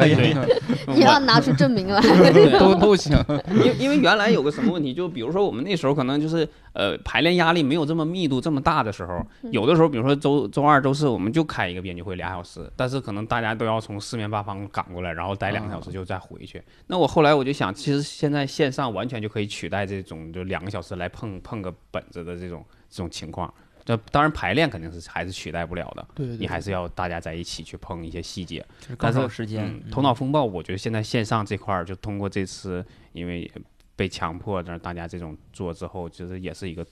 [1.04, 2.02] 也要拿出证明来。
[2.58, 3.18] 都都行，
[3.64, 16.62] 因因为原来有个什么问题，就比如说我们那时候可能就是呃排练压力没有这么密度这么大的时候，有的时候比如说周周二周四我们就开一个编剧会俩小时，但是可能大家都要从四面八方赶过来，然后待两个小时就再回去。
[16.88, 23.54] 那我后来我就想，其实现在线上完全就可以取代这种就两个小时来碰碰个本子的这种这种情况。
[23.86, 28.66] 这当然排练肯定是还是取代不了的，对，你还是要大家在一起去碰一些细节。
[28.98, 33.52] 但是时间，头脑风暴，我觉得现在线上这块儿就通过这次，因为
[33.96, 36.86] 被强迫让大家这种做之后，其实也是一个。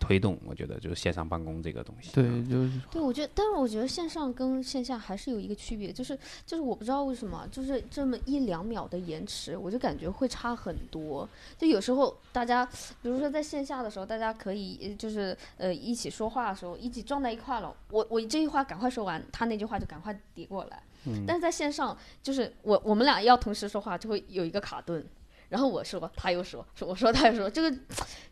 [0.00, 2.10] 推动，我觉得就是线上办公这个东西。
[2.12, 11.28] 对，就是对，我觉得，但是我觉得线上跟线下还是有一个区别，就是就是我不知道为什么，就是这么一两秒的延迟，我就感觉会差很多。
[11.58, 12.64] 就有时候大家，
[13.02, 20.82] 比如说在线下的时候，大家可以就是呃一起说话的时候，一起撞在一块了，我我这句话赶快说完，他那句话就赶快叠过来。
[21.04, 21.24] 嗯。
[21.26, 25.04] 但是在线上，就是我我们俩要同时说话，就会有一个卡顿。
[25.50, 27.70] 然后我说，他又说，说我说，他又说，这个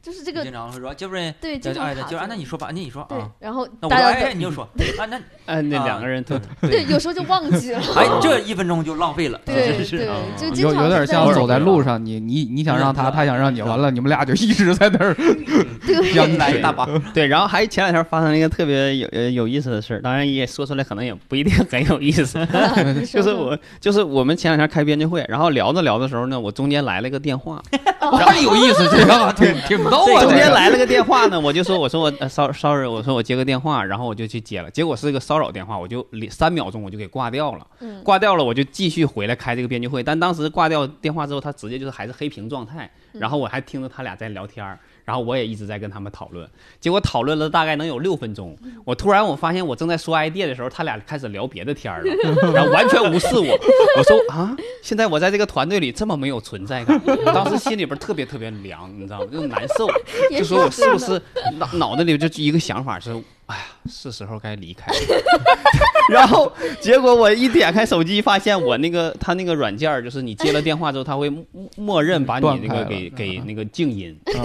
[0.01, 4.63] 就是这个经常会说，就不是对，经常就按那你说吧，那你说啊，然后那我说哎，你就说
[4.99, 15.13] 啊，那哎， 那两个人 对对，有时候就忘记了，哎，这一分钟就浪费了，对对，就经常有点像走在路上，你你你想让他，他想让你，完了你们俩就一直在那儿，
[15.85, 22.47] 对，来一大把，对，然后还前两天发生了一个特别有有意思的事儿，当然也说出来可能也不一定很有意思，
[23.11, 27.08] 就是我就是我们前两天开编辑会，然后聊着聊的时候呢，我中间来了。
[27.09, 27.63] 了个电话，
[28.01, 30.23] 太有意思，这个挺 挺逗啊。
[30.23, 44.79] 中这个间来了个电话呢，我就说我说我骚骚 sorry，我说我接个电话，然后我就去接了，结果是个骚扰电话，我就三秒钟我就给挂掉了，嗯挂掉了我就继续回来开这个编剧会，但当时挂掉电话之后，他直接就是还是黑屏状态，然后我还听着他俩在聊天儿。
[45.09, 46.47] 然后我也一直在跟他们讨论，
[46.79, 52.15] 结果讨论了大概能有六分钟，我突然我发现我正在说 idea 的时候，他俩开始聊别的天儿了，
[52.53, 53.59] 然后完全无视我。
[53.97, 59.27] 我说啊，现在我在这个团队里这么没有存在感， 我当时心里边特别特别凉，你知道吗？
[59.33, 59.89] 就难受，
[60.37, 61.19] 就说我是不是
[61.57, 63.11] 脑脑子里就一个想法是，
[63.47, 64.99] 哎呀，是时候该离开了。
[66.11, 74.15] 然后结果我一点开手机，发现我那个他那个软件，就是你接了电话之后，他会默默认把你那个给给那个静音。
[74.27, 74.45] 啊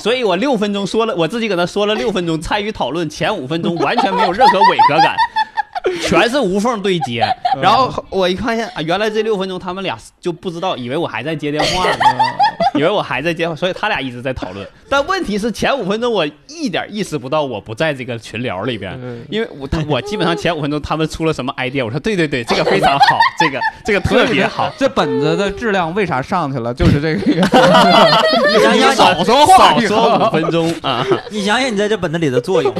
[0.00, 5.16] 所以我六分钟说了，我自己搁那说了六分钟，参与讨论，前五分钟完全没有任何违和感，
[6.08, 7.26] 全是无缝对接。
[7.60, 11.98] 然后我一看见啊，原来这六分钟他们俩就不知道，以为我还在接电话呢，
[12.74, 14.66] 以为我还在接话，所以他俩一直在讨论。
[14.88, 24.72] 但问题是前五分钟我一点意识不到我不在这个群聊里边，嗯因为我他我基本上前五分钟他们出了什么 idea，我说对对对，这个非常好，这个这个特别好。
[24.78, 26.72] 这本子的质量为啥上去了？
[26.72, 27.20] 就是这个，
[28.48, 31.04] 你想想 少说话少说五分钟啊！
[31.30, 32.74] 你想想你在这本子里的作用，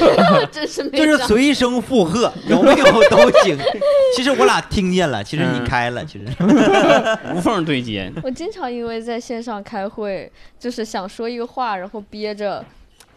[0.51, 3.59] 真是没就是随声附和，有没有都行。
[4.17, 6.25] 其实我俩听见了，其实你开了，其实
[7.35, 12.65] 无缝对接，我经常因为在线上开会，就是想说一个话，然后憋着。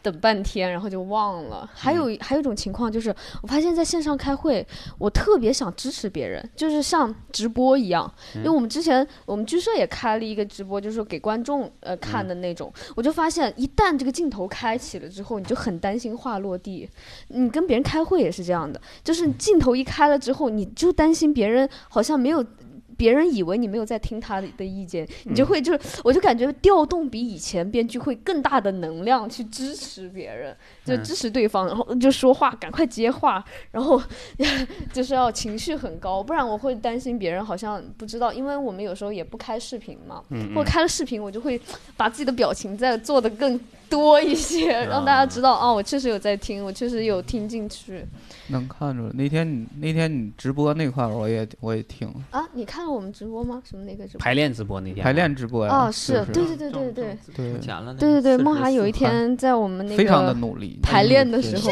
[0.03, 1.69] 等半天，然后就忘了。
[1.75, 4.65] 还有、还有一种情况就是，我发现在线上开会，
[4.97, 8.11] 我特别想支持别人，就是像直播一样。
[8.33, 12.73] 因为我们之前我们剧社也开了一个直播，就是给观众呃看的那种。
[12.95, 16.89] 我就发现，一旦这个镜头开启了之后，你就很担心话落地。
[17.27, 22.43] 你跟别人开会也是这样的，就是镜头一开了之后，你就担心别人好像没有。
[23.01, 33.99] 别人以为你没有在听他的的意见，你就会就是，我就感觉调动比以前编剧会更大的能量去支持别人，就嗯支持对方，然后就说话，赶快接话，然后
[34.93, 41.59] 就是要情绪很高，不然我会担心别人好像不知道，因为我们有时候也不开视频嘛，嗯或者开了视频，我就会
[41.97, 43.59] 把自己的表情再做的更
[43.91, 48.05] 多一些， 让大家知道哦，我确实有在听，我确实有听进去
[48.47, 49.11] 能看出来。
[49.13, 52.47] 那天你那天你直播那块儿，我也我也听啊。
[52.53, 53.61] 你看了我们直播吗？
[53.69, 54.19] 什么那个直播？
[54.19, 55.73] 排练直播那天排练直播呀。
[55.87, 57.93] 哦，是不对对对对对对钱了。
[57.93, 60.79] 对对对，梦涵有一天在我们那个非常的努力。
[60.81, 61.63] 排练的时候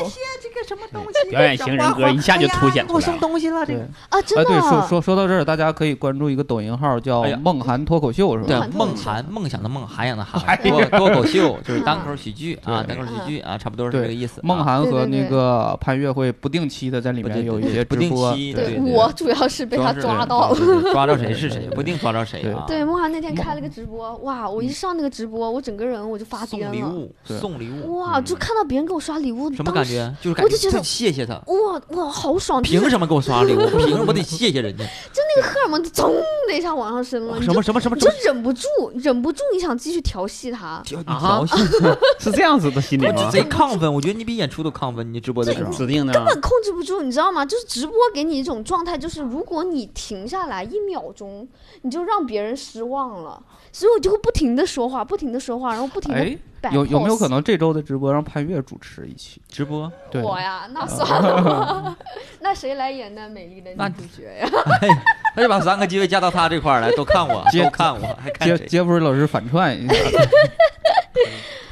[0.42, 1.30] 这个什么东西？
[1.30, 3.22] 表演型人格一下就凸显出我送来了。
[3.22, 3.80] 东西了，这个。
[4.10, 14.44] 啊，真啊，的对，说说说到这儿，大家可以关注一个抖音号叫哎呀“梦涵脱口秀”，是吧对吧？，梦涵，梦想的梦，涵养的涵， 哎脱脱口秀就是单口喜剧啊，对单口喜剧啊，差不多是这个意思啊。
[14.44, 20.92] 梦涵和那个潘越会不定期的在里面有一些不定直播，期对对我主要是被他抓到了。
[20.92, 22.66] 抓到谁 是谁，不一定抓到谁啊。
[22.68, 24.50] 对，梦涵那天开了个直播，哇！
[24.50, 26.72] 我一上那个直播，我整个人我就发送癫了。
[26.72, 28.20] 礼物，送礼物，哇！
[28.22, 29.98] 就看到别人给我刷礼物，什么当时？
[29.98, 30.16] 感觉？
[30.22, 32.62] 就是感我就觉得谢谢他，哇哇，好爽！
[32.64, 33.60] 就是凭什么给我刷礼物？
[33.78, 34.84] 凭什么得谢谢人家？
[35.14, 36.08] 就那个荷尔蒙噌
[36.48, 38.12] 的一下往上升了，你什么就什么什么什么？
[38.12, 40.82] 你就忍不住，忍不住你想继续调戏他。
[40.86, 41.64] 调你啊调戏，
[42.20, 43.30] 是这样子的心理我吗？
[43.32, 45.14] 贼亢奋，我觉得你比演出都亢奋。
[45.14, 47.46] 你直播的时候，指定的根本控制不住，你知道吗？
[47.46, 51.48] 就是直播给你一种状态，就是如果你停下来一秒钟，
[51.82, 59.42] 你就让别人失望了，所以我就会不停的说话，不停的说话，然后不停的有有没有可能这周的直播让潘越主持一期？
[59.48, 60.68] 直播，对，我呀？
[60.74, 61.98] 那算了，
[62.42, 64.50] 那谁来演那美丽的女主角呀？
[65.34, 68.66] 他就把三个机位加到他这块儿来，都看我，接都看我，还看杰谁？
[68.68, 69.94] 杰弗瑞老师反串一下，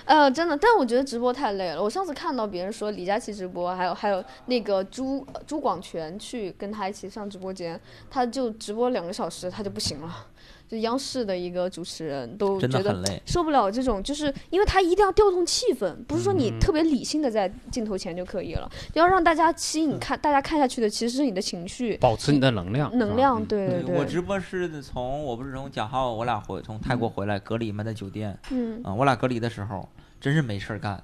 [0.07, 1.83] 呃，真的，但我觉得直播太累了。
[1.83, 10.27] 我上次看到别人说李佳琦直播，还有还有那个朱呃朱广权去跟他一起上直播间，他就直播两个小时，他就不行了。
[10.69, 13.21] 就央视的一个主持人都真觉得的很累。
[13.25, 23.41] 受不了这种，就是因为他一定要调动气氛，不是说你嗯特别理性的在镜头前就可以了，要让大家吸引看，大家看下去的其实是你的情绪、保持你的能量，能量。
[23.41, 29.87] 嗯对对对，我直播是从我不是从贾浩，我俩回从泰国回来隔离嘛，在酒店嗯啊，我俩隔离的时候
[30.19, 31.01] 真是没事儿干，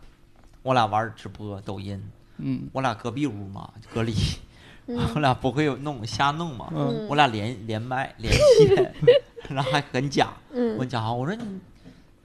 [0.61, 2.01] 我俩玩直播抖音，
[2.37, 2.67] 嗯。
[2.71, 4.13] 我俩隔壁屋嘛隔离，
[4.87, 7.07] 我嗯俩不会弄瞎弄嘛，嗯。
[7.07, 8.93] 我俩连连麦连线，
[9.49, 10.77] 然后还很假，嗯。
[10.77, 11.59] 问贾浩，我说你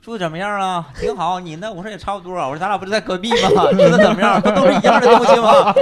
[0.01, 0.89] 住的怎么样啊？
[0.99, 1.71] 挺好，你呢？
[1.71, 2.33] 我说也差不多。
[2.33, 3.69] 我说咱俩不是在隔壁吗？
[3.73, 4.41] 住的怎么样？
[4.41, 5.75] 不都是一样的东西吗？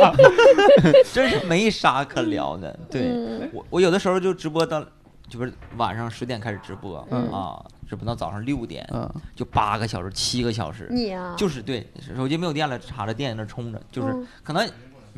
[1.12, 2.76] 真是没啥可聊的。
[2.90, 3.12] 对。
[3.12, 3.48] 嗯。
[3.52, 4.84] 我，我有的时候就直播到，
[5.28, 7.30] 就是晚上十点开始直播嗯。
[7.30, 14.68] 啊，直播到早上六点，嗯就八个小时、七个小时，你啊，就是对手机没有电了，插着电在那充着，就是嗯可能。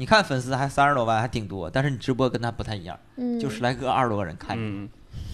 [0.01, 4.89] 你看粉丝还三十多万，还挺多，但是你直播跟他不太一样，嗯就十来个、二十多个人看你，嗯，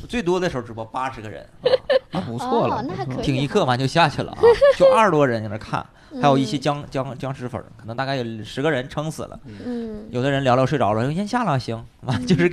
[0.09, 1.47] 最多的时候直播八十个人，
[2.11, 3.23] 那不错了哦，那还可以。
[3.23, 4.41] 挺一刻完就下去了啊，
[4.79, 5.85] 就二十多人在那看，
[6.23, 12.51] 还有一些嗯僵僵僵尸粉，可能大概有十个人撑死了，嗯，有的人聊聊睡着了，先下了行，完就是。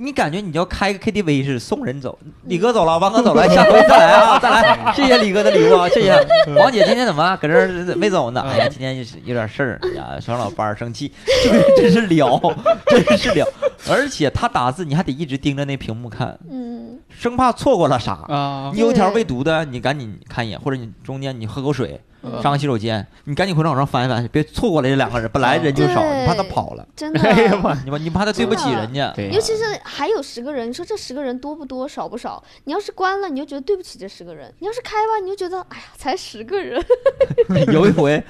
[0.00, 6.14] 你感觉你就要开个 KTV 似的送人走，李哥走了，王哥走了，下回再来啊， 再来，谢谢李哥的礼物啊， 谢谢。
[6.56, 8.40] 王姐今天怎么搁这儿没走呢？
[8.48, 11.12] 哎呀，今天有点事儿，哎呀，上老班儿生气，
[11.76, 12.40] 真是聊，
[12.86, 13.46] 真是聊，
[13.88, 18.14] 而且他打字你还得一直盯着那屏幕看，嗯，生怕错过了啥。
[18.28, 25.30] 啊你有一条未读的，你赶紧看一眼，或者你中间你喝口水，嗯上个洗手间，你赶紧回头往上翻一翻，别错过了这两个人。
[25.32, 27.20] 本来人就少，你怕他跑了，真 的。
[27.20, 29.12] 哎呀妈，你怕你怕他对不起人家。
[29.14, 32.42] 对尤其是还有十个人，你说这十个人多不多，少不少？
[32.64, 36.84] 你要是关了，你就觉得对不起这十个人；你要是开吧，你就觉得哎呀，才十个人。
[37.72, 38.22] 有一回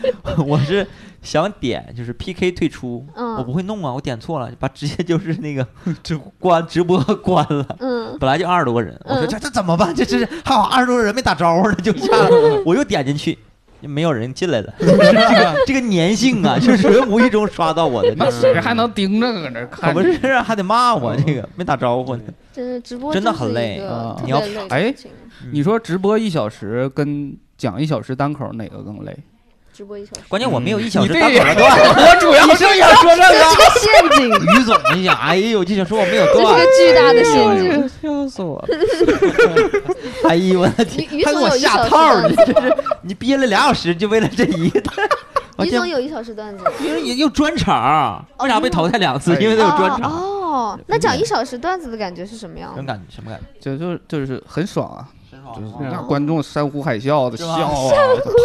[0.47, 0.87] 我是
[1.23, 5.67] 想点就是 PK 退出，嗯我不会弄啊， 我点错了，把直接就是那个
[6.03, 7.67] 直关直播关了。
[7.81, 9.95] 嗯，本来就二十多个人，我说嗯这这怎么办？
[9.95, 13.39] 这这是还有二十多个人没打招呼呢，就下了， 我又点进去。
[13.81, 18.13] 没有人进来了，这个这个粘性啊，就是无意中刷到我的。
[18.17, 19.95] 那谁还能盯着搁那可看？
[19.95, 22.23] 不是啊还得骂我这个没打招呼呢。
[22.53, 24.93] 真的直播真的很累啊你要哎
[25.53, 29.17] 你说直播一小时跟讲一小时单口哪个更累？
[29.79, 31.71] 直播一小时，关键我没有一小时你单口的这段，
[32.11, 33.39] 我主要是想说这个
[33.79, 37.89] 陷阱， 于总，你想，哎呦，就想说我没有段这是个，巨大的陷阱。
[38.03, 38.69] 笑死我了！
[40.29, 44.81] 哎呦我的天，于于还给我总有一小时下套儿，段子你这是你憋了俩小时就为了这一个，
[45.65, 49.33] 于总，有一小时段子，因为也有专场，为啥被淘汰两次？
[49.33, 50.11] 哎因为他有专场。
[50.11, 52.77] 哦哦，那讲一小时段子的感觉是什么样的？
[52.77, 53.15] 什么感觉？
[53.15, 53.77] 什么感觉？
[53.79, 55.07] 就就就是很爽啊！
[55.55, 57.71] 就是嗯让观众山呼海啸的笑啊，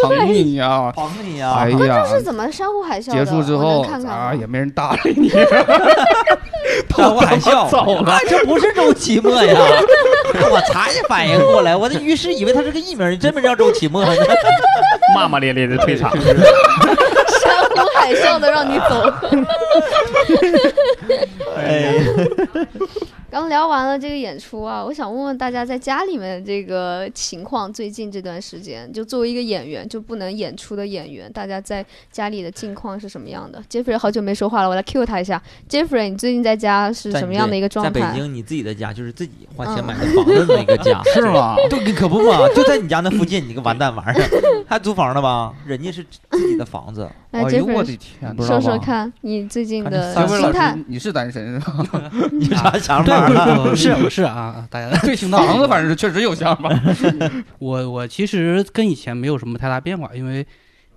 [0.02, 0.92] 捧你呀！
[0.94, 1.52] 捧你呀！
[1.58, 3.12] 哎观众呀，是怎么山呼海啸？
[3.12, 5.28] 结束之后啊，也没人搭理你。
[5.28, 9.54] 山呼海啸，走了啊这不是周奇墨呀！
[10.50, 14.12] 我才反应过来，我的于是以为他是个艺名，你真没叫周奇墨呢。
[15.14, 16.10] 骂骂咧咧的退场。
[16.16, 16.24] 山
[17.70, 19.12] 呼海啸的让你走。
[21.56, 21.94] 哎，
[23.34, 35.42] 刚聊完了这个演出啊，我想问问大家在家里面的这个情况，最近这段时间，就作为一个演员就不能演出的演员，大家在家里的境况是什么样的？Jeffrey 好久没说话了，我来 cue 他一下。
[35.68, 38.20] Jeffrey，你最近在家是什么样的一个状态在北？
[38.20, 41.56] 京，你自己的家就是自己花钱嗯买的房子的那个家， 是吗？
[41.68, 44.30] 对，可不嘛，就在你家那附近，你个完蛋玩意儿，
[44.68, 45.52] 还租房呢吧？
[45.66, 47.10] 人家是自己的房子，
[47.42, 48.36] 来哎呦我的天！
[48.38, 50.84] 说说看你最近的心态师，。
[50.86, 52.10] 你是单身是吧？
[52.32, 53.58] 你有啥想，法啊？
[53.66, 56.70] 我是不是啊，大家对房 子反正是确实有想法。
[57.58, 60.46] 我我其实跟以前没有什么太大变化，因为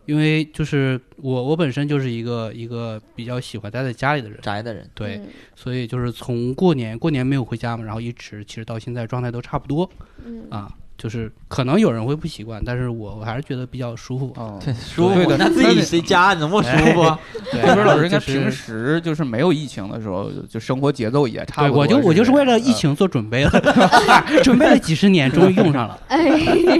[0.05, 9.89] 因为就是我我本身就是一个一个比较喜欢待在家里的人，宅的人，对，嗯所以就是从过年过年没有回家嘛，然后一直其实到现在状态都差不多
[10.23, 14.33] 嗯啊，就是可能有人会不习惯，但是我我还是觉得比较舒服。
[14.35, 15.29] 哦，对，舒服。
[15.29, 17.19] 的那自己谁家你怎么舒服啊？
[17.51, 21.81] 对这边老师应该平时就是没有疫情的时候，就生活节奏也差，不多。
[21.81, 23.51] 我就我就是为了疫嗯情做准备了，
[24.43, 25.99] 准备了几十年，终于用上了。
[26.09, 26.17] 哎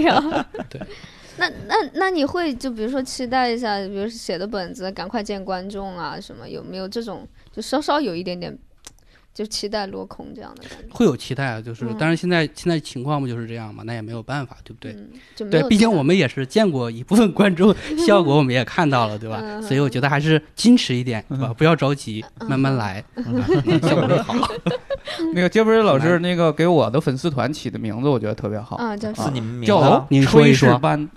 [0.02, 0.80] 呀，对。
[1.40, 8.58] 那那那你会就比如说期待一下，比如说写的本子赶快见观众啊什么，有没有这种就稍稍有一点点
[9.38, 10.92] 就期待落空这样的感觉？
[10.92, 14.96] 会有期待啊，就是嗯，但是现在现在情况不就是这样嘛，那也没有办法，对不对？
[15.38, 17.72] 嗯，对毕竟我们也是见过一部分观众
[18.04, 19.38] 效果，我们也看到了，对吧？
[19.40, 21.54] 嗯所以我觉得还是矜持一点，对吧？
[21.56, 23.40] 不要着急，嗯慢慢来， 嗯
[23.82, 24.34] 效果会好。
[25.32, 31.08] 那个杰弗瑞老师那个给我的粉丝团起的名字，我觉得特别好，啊，叫是你们名字叫说一炊事说班，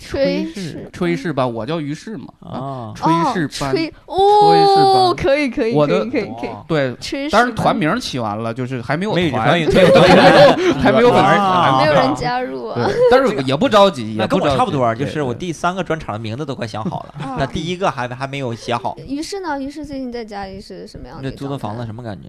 [0.00, 2.26] 炊事事炊事班，我叫于适嘛。
[2.40, 2.94] 啊，啊？
[2.96, 5.26] 炊事班，哦炊哦，炊事班。
[5.28, 6.94] 可以可以可我的以可以可以，对。
[6.96, 9.70] 炊事当然，团名起完了，就是还没有团，没有
[10.80, 14.48] 还没有没有人加入啊，但是也不着急， 也跟也不着急。
[14.52, 17.36] 我差不多，就是我第三个专场的名字都快想好了，啊。
[17.38, 18.96] 那第一个还还没有写好。
[19.06, 21.56] 于是呢，于是最近在家里是什么样的这一个状态？
[21.56, 22.28] 租的房子什么感觉？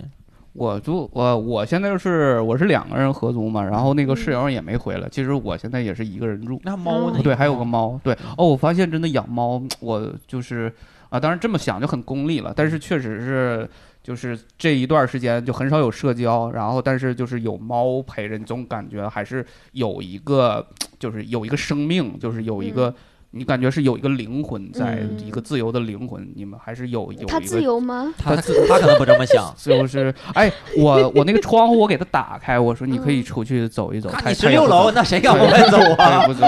[0.59, 5.07] 我租我我现在就是我是两个人合租嘛，然后那个室友也没回来。
[5.09, 7.21] 其实我现在也是一个人住，那猫呢？
[7.23, 7.97] 对，还有个猫。
[8.03, 10.69] 对哦，我发现真的养猫，我就是
[11.07, 13.69] 啊，当然这么想就很功利了，但是确实是
[14.03, 20.67] 就是这一段时间就很少有社交，然后但是就是有猫陪着，你总感觉还是有一个
[20.99, 22.93] 就是有一个生命，就是有一个。
[23.31, 28.11] 你感觉是有一个灵魂在，嗯一个自由的灵魂，你们还是有有一个他自由吗？
[28.17, 29.53] 他自他可能不这么想。
[29.57, 34.09] 就是，哎，我我那个窗户我给他打开，我说你可以出去走一走。
[34.25, 36.25] 你十六楼，，那谁敢往外走啊？
[36.25, 36.43] 不走，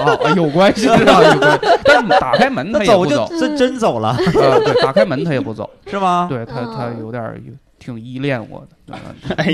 [0.00, 1.68] 啊，哎有关系， 知道有关系。
[1.84, 6.26] 但是打开门他也不走，真真走了，啊，对，打开门他也不走， 是吗？
[6.30, 7.52] 对它它嗯有点有
[7.84, 8.94] 挺依恋我的。
[9.36, 9.52] 哎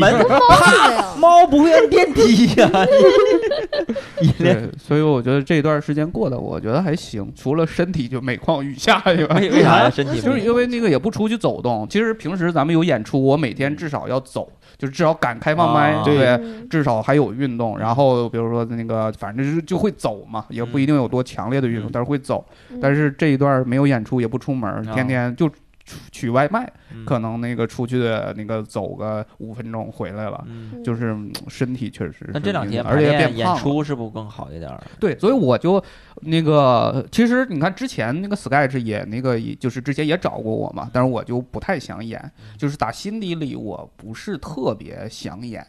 [1.18, 2.68] 猫不会按电梯呀、
[4.20, 9.90] 依恋，所以我觉得这段时间过得我觉得还行，除了身体就每况愈下以外，为为啥呀？
[9.90, 11.86] 身体就是因为那个也不出去走动。
[11.88, 17.78] 其实平时咱们有演出，我每天至少要走，就是至少敢开放麦，啊对，嗯至少还有运动。
[17.78, 22.44] 然后比如说那个，反正就是就会走嘛，也不一定有多强烈的运动，嗯但是会走。
[22.70, 25.48] 嗯但是这一段没有演出，也不出门，啊天天就
[25.90, 30.44] 取取外卖，嗯可能那个出去的那个走个五分钟回来了。
[30.46, 33.60] 嗯，就是嗯身体确实，那这两天而且演变胖了。
[33.60, 34.82] 出是不是更好一点儿？
[34.98, 35.82] 对，所以我就
[36.22, 45.66] 那个，其实你看之前那个 Sketch 也那个，就是之前也找过我嘛，但是我就不太想演，就是打心底里我不是特别想演，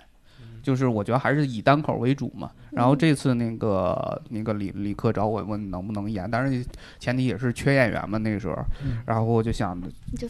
[0.62, 2.52] 就是我觉得还是以单口为主嘛。
[2.72, 6.66] 然后这次那个那个李李克找我问能不能演，但是
[7.00, 8.56] 前提也是缺演员嘛那个时候，
[9.06, 9.80] 然后我就想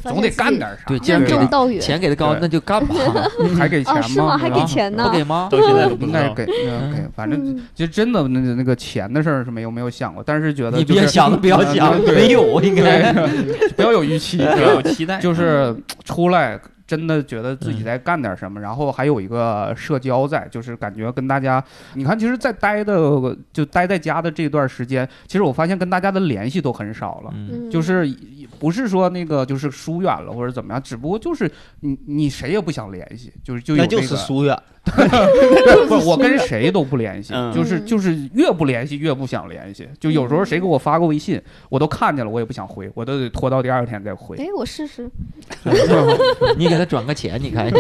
[0.03, 1.81] 总得干点啥，对既然任给重道远。
[1.81, 2.95] 钱给的高，那就干吧。
[3.57, 4.37] 还给钱吗？
[4.37, 5.17] 还给钱呢不？
[5.17, 5.49] 给吗？
[5.51, 6.05] 到现在都不。
[6.05, 13.13] 应该给，嗯给，反正就真的那个那个钱的事儿是没有没有想过，但是觉得你别想了，不要想，没有应该。
[13.13, 16.59] 对， 不要有预期，不要有期待，就是出来
[16.91, 21.63] 真的觉得自己嗯在干点什么，然后还有一个社交在，就是感觉跟大家，
[21.93, 22.93] 你看，其实，在待的
[23.53, 27.33] 就待在家的这段时间，其实我发现跟大家的联系都很少了。
[27.71, 28.05] 就是
[28.59, 34.57] 不是说那个就是疏远了或者怎么样，只不过就是你你谁也不想联系，就是就有那就是那个疏远。
[35.87, 39.87] 不是我跟谁都不联系，嗯就是嗯就是越不联系越不想联系。
[39.99, 41.39] 就有时候谁给我发个微信，
[41.69, 44.37] 我都看见了，我也不想回，我都得拖到第二天再回。
[44.37, 45.07] 哎，我试试。
[46.57, 47.71] 你给他转个钱，你看，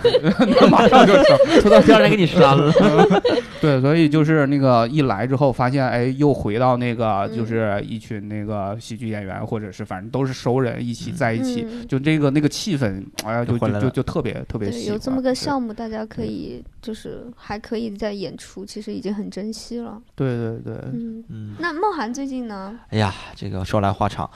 [0.70, 1.38] 马上就生。
[1.60, 2.72] 拖到第二天给你删了。
[3.60, 14.94] 对，所以就是那个一来之后，发现哎，又回到那个嗯就是一群那个喜剧演员，或者是反正都是熟人一起在一起，嗯就这个那个气氛，哎呀，就就就特别特别对，喜欢。
[14.94, 20.00] 有这么个项目，大家可以就是还可以在演出，其实已经很珍惜了。
[20.14, 22.74] 对对对，嗯，嗯，那梦涵最近呢？
[22.88, 24.28] 哎呀，这个说来话长，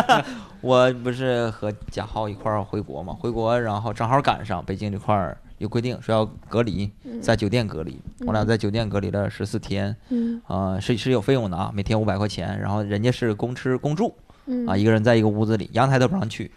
[0.60, 14.14] 我不是和贾浩一块儿回国嘛，回国然后正好赶上北京这块儿有规定说要隔离，嗯在酒店隔离，我俩在酒店隔离了十四天，嗯啊，是是有费用的啊，每天五百块钱，然后人家是公吃公住
[14.46, 16.50] 嗯啊，一个人在一个屋子里，阳台都不让去，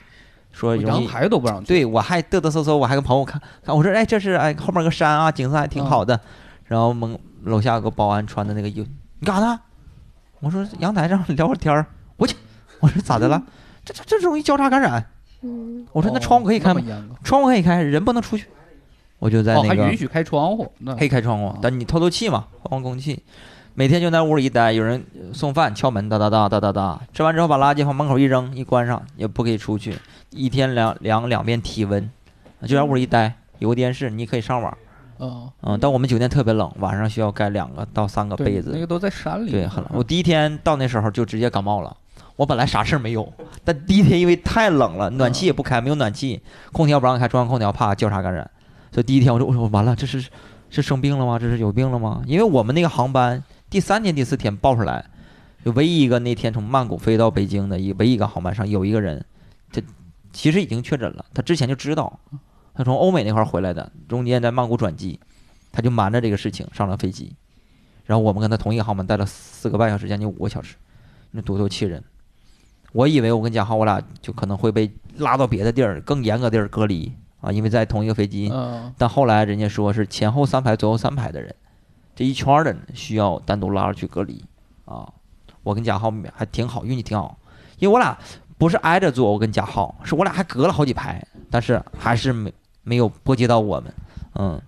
[0.52, 1.06] 说容阳。
[1.06, 1.68] 台都不让去。
[1.68, 6.20] 对，我还嘚嘚瑟瑟，我还跟朋友看看，我说哎，这是哎后面个山啊，景色还挺好的。
[6.66, 9.60] 然后门楼下有个保安穿的那个衣服，你干啥呢？
[10.40, 11.86] 我说阳台上聊会儿天儿。
[12.18, 12.36] 我去，
[12.80, 13.44] 我说咋的了？
[13.84, 15.06] 这这这容易交叉感染。
[15.44, 16.82] 嗯我说那窗户可以开吗？
[17.24, 18.46] 窗户可以开，人不能出去。
[19.20, 23.22] 我就在哦，那个还允许开窗户，可以开窗户，但你透透气嘛，换换空气。
[23.74, 25.02] 每天就在屋里一待，有人
[25.34, 27.02] 送饭敲门，哒哒哒哒哒哒。
[27.14, 29.96] 吃完之后把垃圾往门口一扔，一关上，也不可以出去。
[30.32, 32.10] 一天量量两遍体温，
[32.64, 33.34] 就在屋里一待。
[33.60, 34.78] 有个电视，你可以上网。
[35.20, 38.72] 嗯，嗯，但我们酒店特别冷，晚上需要盖两个到三个被子。
[38.74, 39.52] 那个都在山里。
[39.52, 39.92] 对，很冷。
[39.94, 41.96] 我第一天到那时候就直接感冒了。
[42.42, 43.32] 我本来啥事儿没有，
[43.64, 48.50] 但第一天因为太冷了，暖气也不开，没有暖气，空调不让开，中央空调怕交叉感染，
[48.92, 50.28] 所以第一天我就我说完了，这是
[50.72, 51.38] 是生病了吗？
[51.38, 52.24] 这是有病了吗？
[52.26, 55.06] 因为我们那个航班第三天、第四天报出来，
[55.64, 59.24] 就唯一一个那天从曼谷飞到北京的一唯一一个航班上有一个人，
[59.72, 59.80] 这
[60.34, 62.20] 其实已经确诊了，他之前就知道，
[62.74, 65.20] 他从欧美那块儿回来的，中间在曼谷转机，
[65.72, 67.36] 他就瞒着这个事情上了飞机，
[68.04, 70.74] 然后我们跟他同一个航班待了四个半小时，将近五个小时，
[71.30, 72.04] 那多多气人。
[72.92, 78.50] 我以为我跟贾浩我俩就可能会被拉到别的地儿更严格地儿隔离啊，因为在同一个飞机。
[78.54, 81.54] 嗯，但后来人家说是前后三排、左右三排的人，
[82.16, 84.44] 这一圈儿的人需要单独拉出去隔离
[84.86, 85.08] 啊。
[85.64, 87.38] 我跟贾浩还挺好，运气挺好，
[87.78, 88.18] 因为我俩
[88.58, 93.94] 不是挨着坐，我跟贾浩是我俩还隔了好几排，但是还是没没有波及到我们，
[94.36, 94.62] 嗯，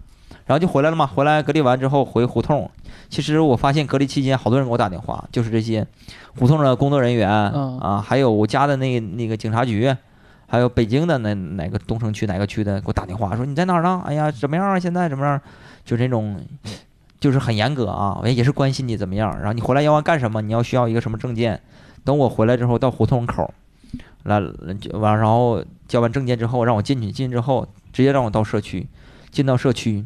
[0.45, 1.05] 然后就回来了嘛。
[1.05, 2.69] 回来隔离完之后回胡同，
[3.09, 5.85] 其实我发现隔离期间好多人给我打电话，就是这些
[6.37, 9.95] 胡同的工作人员、嗯啊，还有我家的那那个警察局。
[10.45, 14.03] 还有北京的那哪个东城区哪个区的给我打电话说你在哪儿呢？
[14.05, 14.79] 哎呀，怎么样啊？
[14.79, 15.41] 现在怎么样？
[15.83, 16.39] 就这种，
[17.19, 19.35] 就是很严格啊，也是关心你怎么样。
[19.39, 20.43] 然后你回来要干什么？
[20.43, 21.59] 你要需要一个什么证件？
[22.03, 23.51] 等我回来之后到胡同门口，
[24.23, 24.39] 来
[24.91, 28.87] 完然后交完证件之后让我进去，进去之后直接让我到社区，
[29.31, 30.05] 进到社区，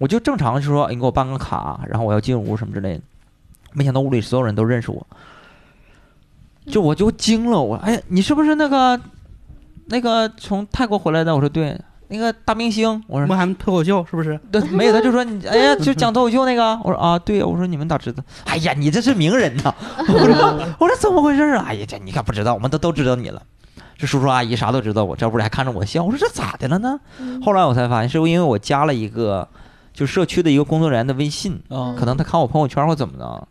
[0.00, 3.02] 我就正常就说哎你给我办个卡，然后我要进屋什么之类的。
[3.74, 5.06] 没想到屋里所有人都认识我，
[6.66, 8.98] 就我就惊了，我哎，你是不是那个
[9.86, 11.34] 那个从泰国回来的？
[11.34, 11.78] 我说对，
[12.08, 13.04] 那个大明星。
[13.06, 14.40] 我说梦涵脱口秀是不是？
[14.50, 16.74] 对，没有，他就说你，哎呀，就讲脱口秀那个。
[16.82, 18.24] 我说啊，对呀，我说你们咋知道？
[18.46, 19.74] 哎呀，你这是名人呐！
[19.98, 21.66] 我说我说怎么回事啊？
[21.68, 23.42] 哎呀，这你可不知道，我们都都知道你了。
[23.96, 26.98] 这叔叔阿姨啥都知道，我这屋里还看着我笑，我说这咋的了呢？
[27.44, 29.46] 后来我才发现，是因为我加了一个
[29.92, 31.60] 就社区的一个工作人员的微信，
[31.98, 33.48] 可能他看我朋友圈或怎么的，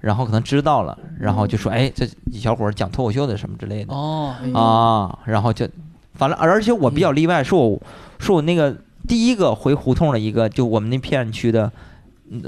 [0.00, 5.68] 然后可能知道了，然后就说，哎，这小伙讲脱口秀的什么之类的，哦，啊，然后就，
[6.14, 7.80] 反正而且我比较例外，是我
[8.18, 8.76] 是我那个
[9.06, 11.70] 第一个回胡同的一个，就我们那片区的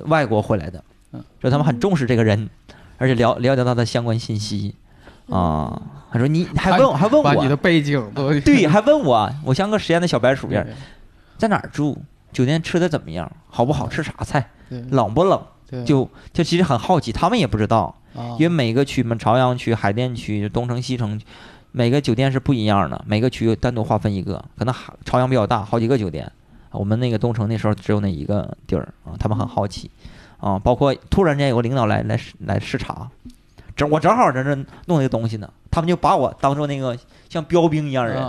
[0.07, 0.83] 外国回来的，
[1.43, 2.49] 就他们很重视这个人，
[2.99, 4.75] 而且了了解到他的相关信息，
[5.29, 5.83] 啊。
[6.13, 7.99] 他说：“你还问我还问我你的背景
[8.43, 10.63] 对，还问我，我像个实验的小白鼠一样，
[11.39, 11.97] 在哪儿住？
[12.33, 13.31] 酒店吃的怎么样？
[13.49, 14.03] 好不好吃？
[14.03, 14.51] 啥菜？
[14.91, 15.41] 冷不冷？
[15.87, 17.95] 就就其实很好奇，他们也不知道，
[18.39, 21.21] 因为每个区嘛，朝阳区、海淀区、东城、西城，
[21.71, 24.45] 每个酒店是不一样的，每个区单独划分一个。
[24.57, 24.75] 可能
[25.05, 26.31] 朝阳比较大，好几个酒店，
[26.73, 29.17] 我们那个东城那时候只有那一个地儿啊。
[29.19, 29.91] 他们很好奇
[30.39, 33.09] 啊，包括突然间有个领导来来来视察。”
[33.75, 36.95] 正我正好在这弄那个东西呢，他们就把我当做那个
[37.31, 38.23] 像标兵一样人。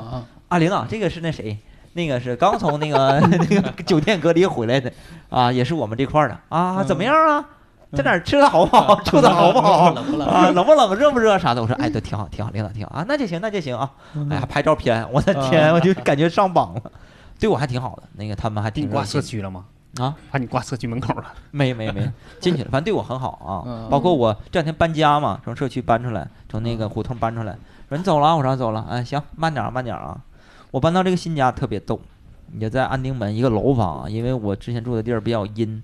[0.48, 1.58] 啊，领导，这个是那谁，
[1.94, 3.20] 那个是刚从那个
[3.50, 4.92] 那个酒店隔离回来的
[5.30, 6.84] 啊，也是我们这块的啊。
[6.84, 7.46] 怎么样啊？
[7.94, 8.96] 在哪吃的好不好？
[9.02, 9.94] 住的好不好？
[9.94, 10.50] 冷不冷啊？
[10.50, 10.96] 冷不冷？
[10.96, 11.38] 热不热？
[11.38, 11.62] 啥的？
[11.62, 13.06] 我说哎，都挺好，挺好，领导挺好啊。
[13.08, 13.92] 那就行，那就行啊。
[14.32, 16.82] 哎呀，拍照片，我的天，我就感觉上榜了，
[17.40, 18.04] 对我还挺好的。
[18.14, 19.66] 那个他们还挺挂社区了吗？
[20.00, 21.26] 啊，把你挂社区门口了？
[21.52, 22.70] 没没没，进去了。
[22.72, 23.88] 反正对我很好啊。
[23.92, 27.56] 包括我这两天搬家嘛，从社区搬出来，从那个胡同搬出来。
[27.90, 28.84] 说你走了，我说走了。
[28.90, 30.18] 哎，行，慢点慢点啊。
[30.74, 32.02] 我搬到这个新家特别逗，
[32.58, 35.84] 也在安定门一个楼房，因为我之前住的地儿比较阴，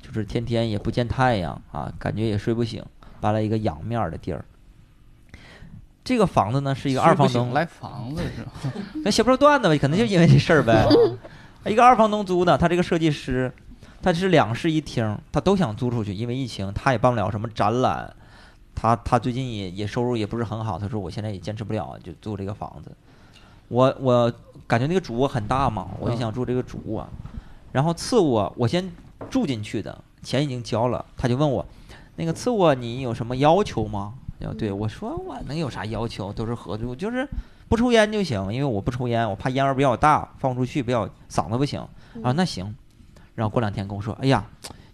[0.00, 2.82] 就是天天也不见太阳啊，感觉也睡不醒，
[3.20, 4.42] 搬了一个阳面的地儿。
[6.02, 8.50] 这个房子呢是一个二房东来房子是吧？
[9.04, 10.88] 那写不出段子吧，可能就因为这事儿呗。
[11.66, 13.52] 一个二房东租的，他这个设计师，
[14.00, 18.10] 他是两室一厅，他都想租出去，因为疫情他也办不了什么展览，
[18.74, 22.90] 他他最近也也收入也不是很好，他说我现在也坚持不了，就租这个房子。
[23.70, 24.30] 我我
[24.66, 27.08] 感觉那个主卧很大嘛，我就想住这个主卧，
[27.72, 28.92] 然后次卧我先
[29.30, 31.64] 住进去的，钱已经交了，他就问我，
[32.16, 34.14] 那个次卧你有什么要求吗？
[34.58, 37.26] 对我说我能有啥要求，都是合租，就是。
[37.68, 41.78] 不抽烟就行，因为我不抽烟，我怕烟味比较大，放不出去，比较嗓子不行。
[42.20, 42.74] 啊，那行。
[43.36, 44.44] 然后过两天跟我说，哎呀，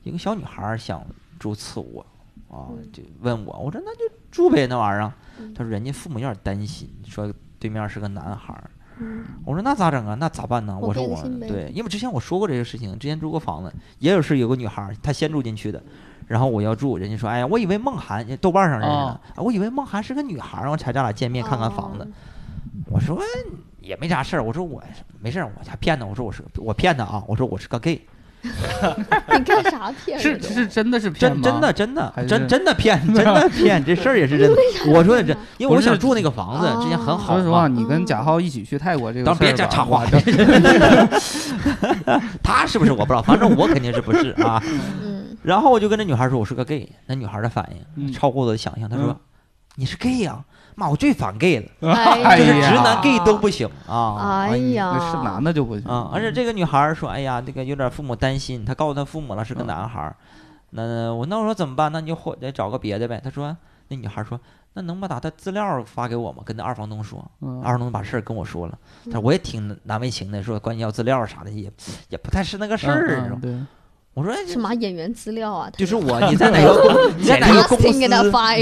[0.02, 1.02] 一个小女孩想
[1.38, 2.04] 住次卧，
[2.50, 5.10] 啊，就问我，我说那就住呗，那玩意儿。
[5.54, 7.32] 他说人家父母有点担心，说
[7.66, 8.54] 对面是个男孩。
[9.44, 10.14] 我说那咋整啊？
[10.14, 10.78] 那咋办呢？
[10.80, 15.82] 我说我对，因为之前我说过这个事情，之前租过房子，也有是有个女孩，她先住进去的，
[16.26, 22.08] 然后我要住，人家说，哎呀，我以为梦涵，豆瓣上认识的，我以为梦涵是个女孩，我才咱俩见面看看房子。
[22.88, 23.20] 我说
[23.80, 24.82] 也没啥事儿，我说我
[25.20, 28.00] 没事儿，我才骗她，我说我是我骗她啊，我说我是个 gay。
[29.38, 30.18] 你干啥骗？
[30.18, 34.56] 是是真的是真真的真的真真的骗 真的骗，这事儿也是真的。
[34.92, 37.34] 我说的真，因为我想住那个房子，之前很好。
[37.34, 40.04] 说实话，你跟贾浩一起去泰国这个，当别讲插话。
[42.42, 44.62] 他是不是我不知道，反正我肯定是不是啊。
[45.42, 49.16] 然后我就跟那女孩说我是个 gay，那女孩的反应超过我的想象，她说
[49.76, 50.44] 你是 gay 呀。
[50.76, 51.66] 妈，我最反 gay 了，
[52.36, 54.46] 就是直男 gay 都不行啊！
[54.48, 56.10] 哎呀，是男的就不行啊！
[56.12, 60.14] 而且这个女孩说：“哎呀，这个有点父母担心。”她告诉她父母了是个男孩。
[60.70, 61.90] 那我那我说怎么办？
[61.90, 63.18] 那你就或得找个别的呗。
[63.24, 63.56] 她说
[63.88, 64.38] ：“那女孩说，
[64.74, 66.42] 那能不把她资料发给我吗？
[66.44, 67.24] 跟那二房东说。
[67.62, 68.78] 二房东把事儿跟我说了。
[69.06, 71.72] 他说我也挺难为情的，说管你要资料啥的也
[72.10, 73.38] 也不太是那个事儿。
[74.16, 75.68] 我说什么演员资料啊？
[75.76, 76.90] 就是我，你在哪个公？
[77.20, 78.08] 你在哪个公司？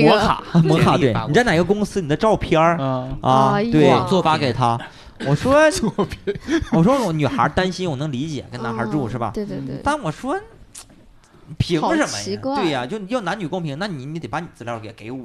[0.03, 1.15] 摩卡，摩卡 对。
[1.29, 2.01] 你在哪个公司？
[2.01, 2.77] 你的照片儿
[3.23, 3.55] 啊？
[3.71, 4.77] 对，做发给他。
[5.25, 5.55] 我说，
[6.75, 9.31] 我说我女孩担心，我能理解，跟男孩住是吧？
[9.33, 9.81] 对对对。
[9.85, 10.37] 但我说，
[11.57, 12.57] 凭什么呀？
[12.57, 15.25] 对呀，就要男女公平，那你你得把你资料给给我，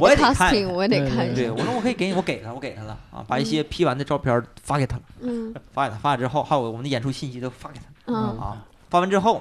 [0.00, 1.32] 我也得看，我也得看。
[1.32, 5.02] 对，我说我可以给你，我给他，我给他了啊，把一些 P 完的照片发给他了。
[5.20, 5.54] 嗯。
[5.72, 7.84] 发给他，发了之后，还有我们的演出信息都发给他。
[8.12, 8.16] 嗯。
[8.36, 9.40] 啊，发完之后。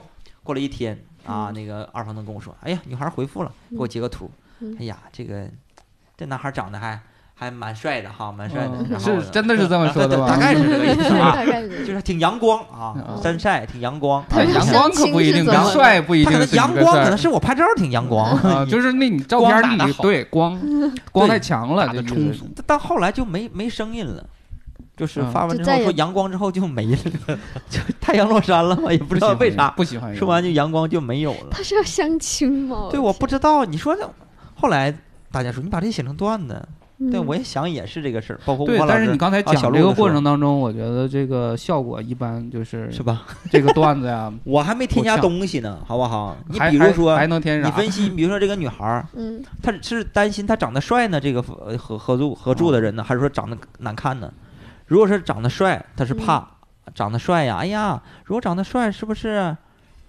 [0.50, 0.98] 过了一天
[1.28, 4.32] 啊，那个二房东跟我说：“哎呀，女孩回复了，给我截个图。
[4.80, 5.48] 哎呀，这个
[6.18, 7.00] 这男孩长得还
[7.36, 9.00] 还蛮帅的哈，蛮帅的。
[9.00, 10.26] 是真的是这么说的吗？
[10.28, 11.38] 大概是这个意思 啊，
[11.86, 14.26] 就是挺阳光啊，山晒挺阳光。
[14.32, 16.48] 阳光可不一定，帅不一定。
[16.54, 18.36] 阳光可能是我拍照挺阳光，
[18.68, 20.60] 就是那你照片里对光
[21.12, 22.48] 光太强了，就冲突。
[22.66, 24.26] 但后来就没没声音了。”
[25.00, 26.98] 就是发完之后说阳光之后就没了，
[27.70, 30.14] 就太阳落山了嘛，也不知道为啥不喜欢。
[30.14, 31.48] 说完就阳光就没有了。
[31.52, 32.90] 他是要相亲吗？
[32.92, 33.64] 对，我不知道。
[33.64, 34.02] 你说这
[34.56, 34.94] 后来
[35.32, 36.62] 大家说你把这写成段子，
[37.10, 43.26] 对，我也想也是这个事儿，包括对，但是你刚才讲这个过程当中，我觉得这个效果一般，就是是吧？
[43.50, 46.36] 这个段子呀， 我还没添加东西呢，好不好？
[46.50, 54.30] 你比如说还能添你分析， 比如说这个女孩儿，嗯，她是担心她长得帅呢，这个合合作合住的人呢，还是说长得难看呢？
[54.90, 56.46] 如果是长得帅，他是怕
[56.94, 59.56] 长得帅呀，哎呀，如果长得帅，是不是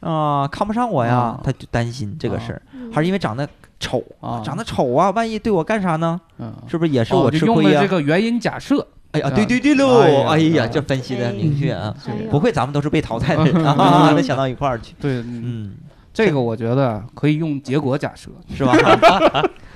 [0.00, 1.38] 啊看不上我呀？
[1.44, 2.62] 他就担心这个事儿，
[2.92, 3.48] 还是因为长得。
[3.82, 6.20] 丑啊，长得丑啊，万一对我干啥呢？
[6.36, 7.80] 嗯，是不是也是我吃亏呀？
[7.80, 11.94] 这个原因假设，哎呀，对对对喽，哎呀，这分析的明确啊，
[12.30, 14.94] 不会咱们都是被淘汰的人啊，能想到一块儿去。
[15.00, 15.74] 对，嗯，
[16.12, 18.76] 这个我觉得可以用结果假设，是吧？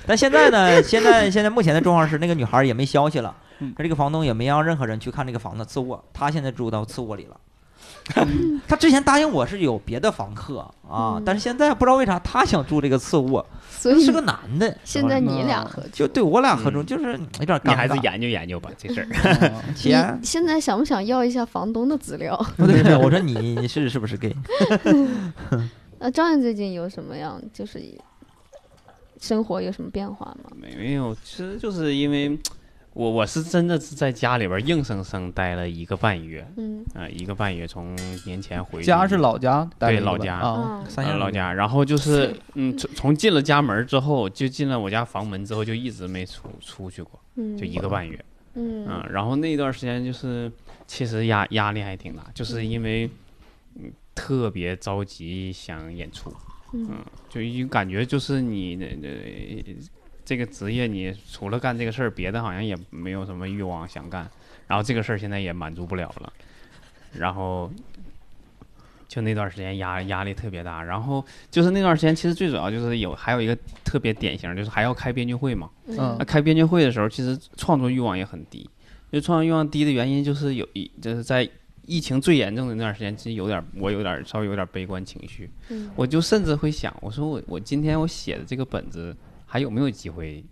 [0.06, 3.34] 但现在呢，现在现在目前的状况是，那个女孩也没消息了，
[3.76, 7.36] 他这个房东也没让任何人去看这个房子次卧，他现在住到次卧里了。
[8.68, 14.76] 他之前答应我是有别的房客啊，但是现在不知道为啥他想住这个次卧，所以是个男的。
[14.84, 17.60] 现在你俩合就对我俩合租，就是有点。
[17.64, 19.08] 你还是研究研究吧，这事儿。
[20.18, 22.36] 你现在想不想要一下房东的资料？
[22.56, 24.34] 不对，我说你你是是不是 gay？
[25.98, 27.82] 那张燕最近有什么样就是
[29.18, 30.50] 生活有什么变化吗？
[30.56, 32.38] 没有，其实就是因为。
[32.94, 47.20] 我我是真的是在家里边硬生生待了一个半月，嗯，啊，一个半月从年前回家是老家，对老家啊，三亚老家，然后就是嗯，从从进了家门之后，就进了我家房门之后，就一直没出出去过，
[47.58, 48.24] 就一个半月，
[48.54, 50.50] 嗯，然后那段时间就是
[50.86, 53.10] 其实压压力还挺大，就是因为
[53.74, 53.92] 嗯。
[54.16, 56.32] 特别着急想演出，
[56.72, 56.88] 嗯，
[57.28, 59.08] 就一感觉就是你那那。
[60.24, 64.28] 这个职业，你除了干这个事儿，别的好像也没有什么欲望想干。
[64.66, 66.32] 然后这个事儿现在也满足不了了。
[67.12, 67.70] 然后
[69.06, 70.82] 就那段时间压压力特别大。
[70.82, 73.54] 然后就是那段时间，其实最主要就是有还有一个
[73.84, 75.68] 特别典型，就是还要开编剧会嘛。
[75.86, 76.16] 嗯。
[76.18, 78.68] 那开编剧会的时候，其实创作欲望也很低。
[79.12, 81.46] 就创作欲望低的原因，就是有一就是在
[81.84, 85.50] 疫情最严重的那段时间，其实有点我有点稍微有点悲观情绪。
[85.68, 85.90] 嗯。
[85.94, 89.14] 我就甚至会想，我说我我今天我写的这个本子。
[89.54, 90.44] 还有没有机会？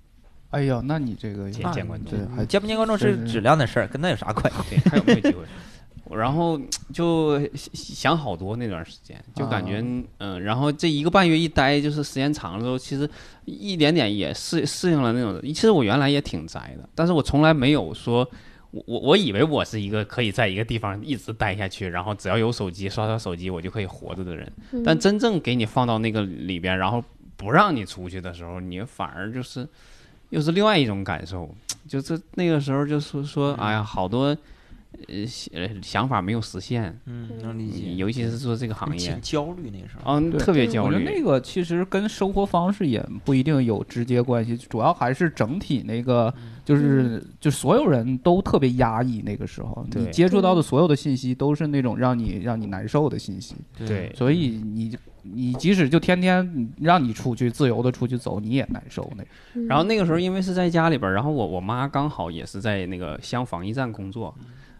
[0.50, 4.76] 哎呀，那你这个见见观众，对，见不见观众是质量的事儿，跟那有啥关系？
[4.76, 5.44] 对还有没有机会？
[6.16, 6.56] 然后
[6.92, 9.84] 就想好多那段时间，就感觉
[10.18, 13.10] 嗯，然后这一个半月一待，就是时间长了之后，其实
[13.44, 15.40] 一点点也适适应了那种。
[15.42, 18.24] 其实我原来也挺宅的，但是我从来没有说，
[18.70, 24.52] 我我我以为我是一个可以在一个地方一直待下去，然后只要有手机刷刷手机，我就可以活着的人。
[24.84, 27.02] 但真正给你放到那个里边，然后。
[27.42, 29.68] 不让你出去的时候，你反而就是
[30.30, 31.52] 又是另外一种感受，
[31.88, 34.36] 就是那个时候就是说，哎呀，好多
[35.08, 40.94] 呃想法没有实现，嗯，能理解，尤其是做这个行业，焦虑那个时候，嗯，特别焦虑。
[40.94, 46.32] 我觉得那个其实跟生活方式也不一定有直接关系，主要还是整体那个，
[46.64, 49.20] 就是就所有人都特别压抑。
[49.22, 54.96] 那个时候，你接触到的所有的信息都是那种让你让你难受的信息，对，所以你。
[55.22, 59.62] 你即使就天天让你出去自由的出去走，你也难受那。
[59.66, 64.34] 然后那个时候因为是在家里边，然后我我妈刚好也是在那个乡防疫站工作，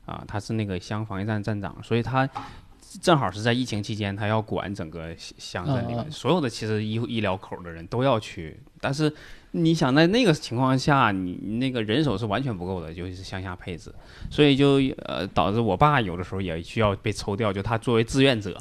[0.05, 2.29] 啊，她是那个乡防疫站站长，所以她
[3.01, 8.59] 正好是在疫情期间，她要管整个乡镇里面所有的其实医医疗口的人都要去。
[8.81, 9.13] 但是
[9.53, 13.95] 你想在那个情况下，你那个人手是完全不够的，尤其是向下配置，
[14.31, 18.61] 所以就呃导致我爸有的时候也需要被抽调，就他作为志愿者。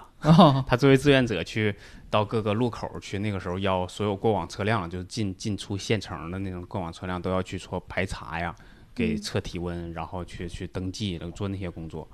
[0.67, 1.73] 他作为志愿者去
[2.11, 8.55] 到各个路口去，那个时候要所有过往车辆，就是进进出县城的那种过往车辆都要去做排查呀，
[8.93, 12.07] 给测体温，然后去去登记，做那些工作。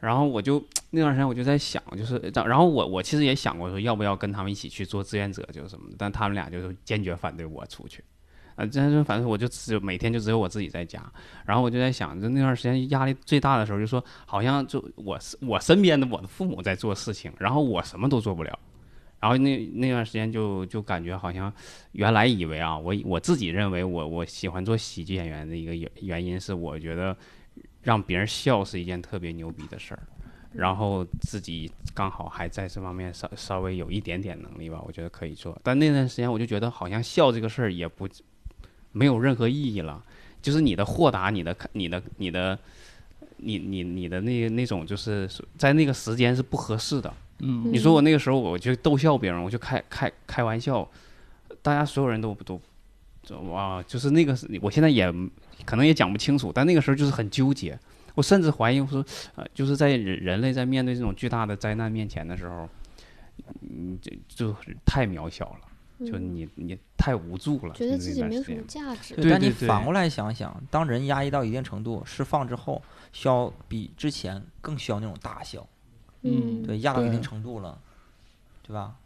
[0.00, 8.04] 然后我就那段时间我就在想，就是然后我我其实也想过说要不要跟他们一起去做志愿者，就是什么的，但他们俩就是坚决反对我出去。
[8.56, 11.00] 啊，这是反正我就只有每天就只有我自己在家，
[11.44, 18.58] 然后我就在想，就那段时间压力最大的时候，就说好像就我我身边的我的父母在做事情，然后我什么都做不了，
[19.20, 21.52] 然后那那段时间就就感觉好像
[21.92, 27.14] 原来以为啊，我我自己认为我我喜欢做喜剧演员的一个原原因是我觉得
[27.82, 30.00] 让别人笑是一件特别牛逼的事儿，
[30.54, 38.08] 然后自己刚好还在这方面稍稍微有一点点能力吧，我觉得可以做，但那段时间我就觉得好像笑这个事儿也不。
[38.96, 40.02] 没有任何意义了，
[40.40, 42.58] 就是你的豁达，你的、你的、你的、
[43.36, 45.28] 你、你、你的那那种，就是
[45.58, 47.12] 在那个时间是不合适的。
[47.40, 50.88] 嗯，你说我那个时候，我就逗笑别人，我就开开开玩笑，
[51.60, 52.58] 大家所有人都都，
[53.50, 55.12] 哇，就是那个，我现在也
[55.66, 57.78] 可能也讲不清楚，但那个时候就是很纠结。
[58.14, 62.66] 我甚至怀疑说，呃，就是在人人类在面对这种巨大的灾难面前的时候，
[63.60, 65.60] 嗯，这就太渺小了。
[66.00, 69.14] 就你你太无助了，觉得自己没有什么价值。
[69.14, 72.82] 对，但你反过来想想，当人压抑到一定程度，释放之后，
[73.12, 75.66] 需要比之前更需要那种大笑。
[76.22, 77.80] 嗯，对，压到一定程度了，
[78.62, 78.96] 对吧？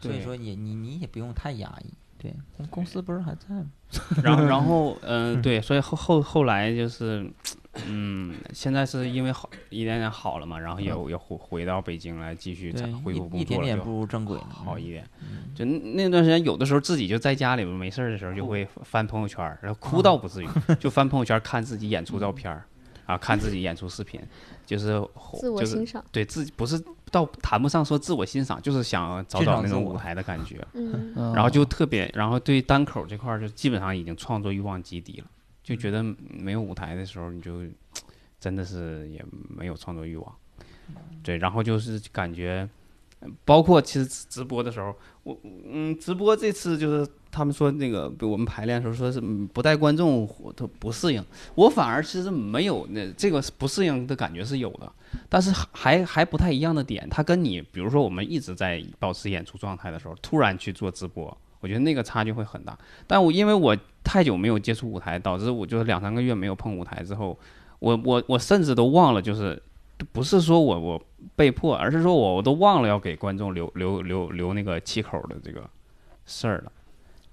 [0.00, 1.92] 所以说，你你你也不用太压抑。
[2.26, 3.66] 对，公公司不是还在吗？
[4.22, 7.30] 然后然后嗯，对，所以后后后来就是。
[7.90, 12.72] 嗯，现在是因为好一点点好了嘛，然后也也回回到北京来继续
[13.04, 15.04] 恢复工作一点点步入正轨，好一点。
[15.54, 20.48] 就那段时间，有的时候自己就在家里边没事儿的时候，就会翻朋友圈，然后哭倒不至于，
[20.80, 22.64] 就翻朋友圈看自己演出照片儿，
[23.06, 24.20] 啊，看自己演出视频，
[24.66, 25.02] 就是
[25.38, 26.04] 自我欣赏。
[26.12, 30.66] 对自己不是倒谈不上说自我欣赏，就是想找找那种舞台的感觉。
[30.74, 35.26] 嗯，然后就特别，然后对单口这块儿就基本上已经创作欲望极低了。
[35.62, 36.00] 就觉得
[36.30, 37.62] 没有舞台的时候，你就
[38.38, 40.36] 真的是也没有创作欲望，
[41.22, 42.68] 对，然后就是感觉，
[43.44, 45.36] 包括其实直播的时候，我
[45.70, 49.20] 嗯，直播这次就是他们说那个我们排练的时候说是
[49.52, 54.92] 不带观众都不适应，我反而其实没有那这个不适应的感觉是有的，
[55.28, 61.36] 但是还还不太一样的点，它跟你比如说我们一直在保持演出状态的时候，突然去做直播。
[61.58, 67.36] 我觉得那个差距会很大，但我因为我太久没有接触舞台，导致我就是两三个月没有碰舞台之后，
[67.80, 69.60] 我我我甚至都忘了，就是
[70.12, 71.02] 不是说我我
[71.34, 75.68] 被迫，而是说我我都忘了要给观众留留留留那个气口的这个
[76.24, 76.72] 事儿了。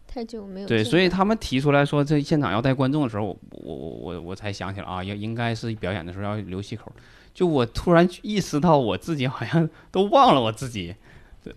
[0.08, 6.92] 太久没有对，所以他们提出来说这现场要带观众的时候，我我我我才想起来啊，要应该是表演的时候要留气口。
[7.34, 10.96] 就我突然意识到我自己好像都忘了我自己。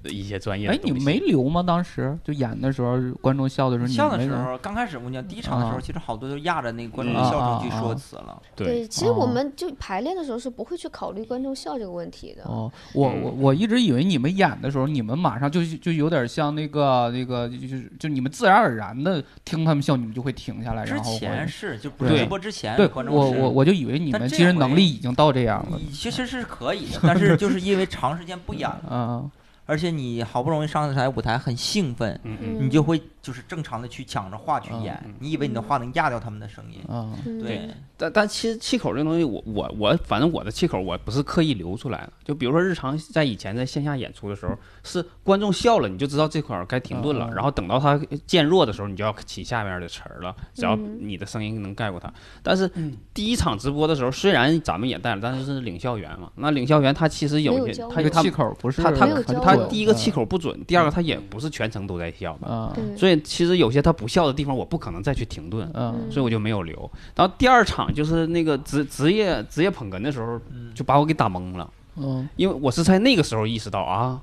[0.05, 1.63] 一些专业，哎，你没留吗？
[1.63, 8.41] 当时就演的时候，观众笑的时候，笑的时候，刚开始我跟你讲，第一场的时候，其实好多都压着那个观众的笑声去说辞了。
[8.55, 12.43] 对，其实我们就排练的时候是不会去考虑观众笑这个问题的。
[12.45, 20.85] 哦，我我我一直以为你们演的时候，你们马上就就有点像那个那个，就是就你们自然而然的听他们笑，你们就会停下来。
[20.85, 25.79] 之前是就直播之前，对，观众我我我就以为你们其实能力已经到这样了。
[25.93, 29.31] 其实是可以的，但是就是因为长时间不演了。
[29.67, 32.19] 而且你好不容易上台舞台很兴奋，
[32.61, 36.81] 你就会就是正常的去抢着话去演，你以为你的话能压掉他们的声音？
[37.41, 37.69] 对。
[37.97, 42.13] 但但其实气口这东西，我我我反正我的气口我不是刻意留出来的。
[42.25, 47.31] 就比如说日常在以前在线下演出的时候，是观众笑了，你就知道这块儿该停顿了。
[47.35, 50.37] 然后等到他渐弱的时候，你就要起下面的词儿了。
[50.53, 52.13] 只要你的声音能盖过他。
[52.43, 52.71] 但是
[53.15, 56.31] 第一场直播的时候，虽然咱们也带了，但是是领笑员嘛。
[56.35, 59.07] 那领笑员他其实有些他气口不是他他
[59.41, 62.77] 他第一个气口不准，第二个他也不是全程都在笑的。
[62.95, 65.67] 所以其实有些他不笑的地方，我不可能再去停顿。
[66.11, 66.91] 所以我就没有留。
[67.15, 67.86] 然后第二场。
[67.93, 70.41] 就是那个职职业职业捧哏的时候，
[70.75, 71.71] 就把我给打懵了。
[71.97, 74.21] 嗯，因为我是在那个时候意识到啊。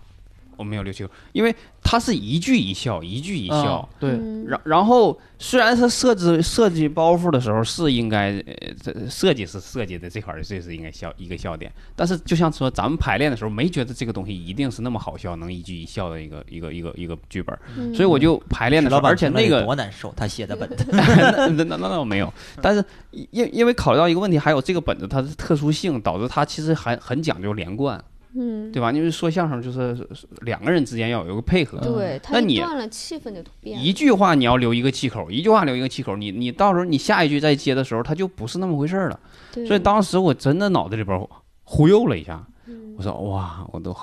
[0.57, 3.87] 我没有六七个，因为他是一句一笑，一句一笑。
[3.99, 4.11] 对，
[4.47, 8.33] 然然后虽然他设置设计包袱的时候是应该，
[8.81, 17.57] 这设计是设计的这块儿这是应该笑一个笑点，但是就像说咱们排练的时候没觉得这个东西一定是那么好笑，能一句一笑的一个一个一个一个剧本，
[17.93, 28.03] 所以我就排练的时候，而且那个多难受，他写的本子， 那那那倒没有，但是因因为考虑到一个问题，还有这个本子它的特殊性，导致它其实还很讲究连贯。
[28.36, 28.91] 嗯，对吧？
[28.91, 30.07] 因为说相声就是
[30.41, 31.77] 两个人之间要有一个配合。
[31.79, 33.84] 对，那你断了气氛就变。
[33.84, 39.19] 一句话你要留一个气口，一句话留一个气口，你你到时候你下一句再接的时候，它就不是那么回事了。
[39.67, 41.27] 所以当时我真的脑子里边
[41.63, 42.45] 忽悠了一下，
[42.97, 43.95] 我说哇，我都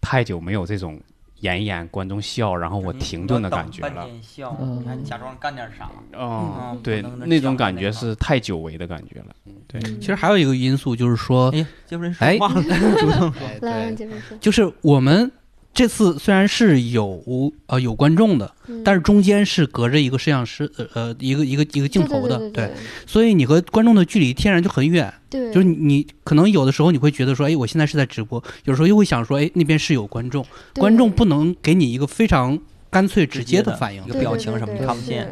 [0.00, 1.00] 太久没有这种。
[1.44, 4.08] 演一演，观众笑，然后我停顿的感觉了。
[4.22, 5.90] 笑，你还假装干点啥？
[6.18, 9.26] 嗯，对，那种感觉是太久违的感觉了。
[9.68, 12.62] 对，其实还有一个因素就是说，哎，接人说话了，
[12.98, 13.94] 主动说，来，
[14.40, 15.30] 就是我们。
[15.74, 18.54] 这次虽然是有呃有观众的，
[18.84, 22.70] 但是中间是隔着一个摄像师呃呃一个一个一个镜头的，对，
[23.06, 30.46] 所以你和观众的距离天然就很远，对，就是你可能有的时候你会觉得说，哎，我现在是在直播，有时候又会想说，哎，那边是有观众，
[30.76, 32.56] 观众不能给你一个非常
[32.88, 35.28] 干脆直接的反应，一个表情什么你看不见。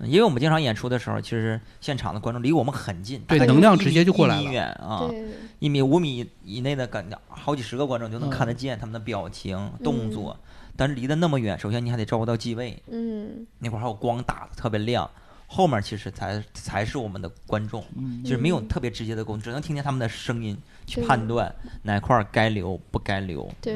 [0.00, 4.42] 因为我们经常演出的时候，其实现场的观众离我们很近，对，能量直接就过来了。
[4.42, 5.10] 一米远啊，
[5.58, 10.38] 一米五米以内的感觉，好几十个观众就能看得见他们的表情、动作。
[10.76, 15.10] 但是离得那么远，首先你还得照顾到机位，嗯，那块儿还有光打的特别亮，
[15.46, 17.82] 后面其实才才是我们的观众，
[18.22, 20.54] 就是没有特别直接的沟通，只能听见他们的声音
[20.86, 21.50] 去判断
[21.84, 23.50] 哪块该留不该留。
[23.62, 23.74] 对，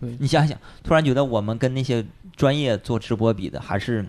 [0.00, 2.02] 对你想想，突然觉得我们跟那些
[2.34, 4.02] 专业做直播比的，还是。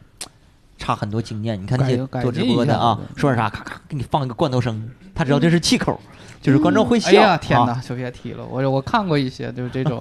[0.77, 1.61] 差很多经验。
[1.61, 5.99] 你看那些做直播的啊，说点啥，咔咔给你放一个罐头声，他知道这是气口，
[6.39, 7.09] 就是观众会笑。
[7.09, 9.99] 哎呀天啊哪，就别提了，我我看过一些，就是这种，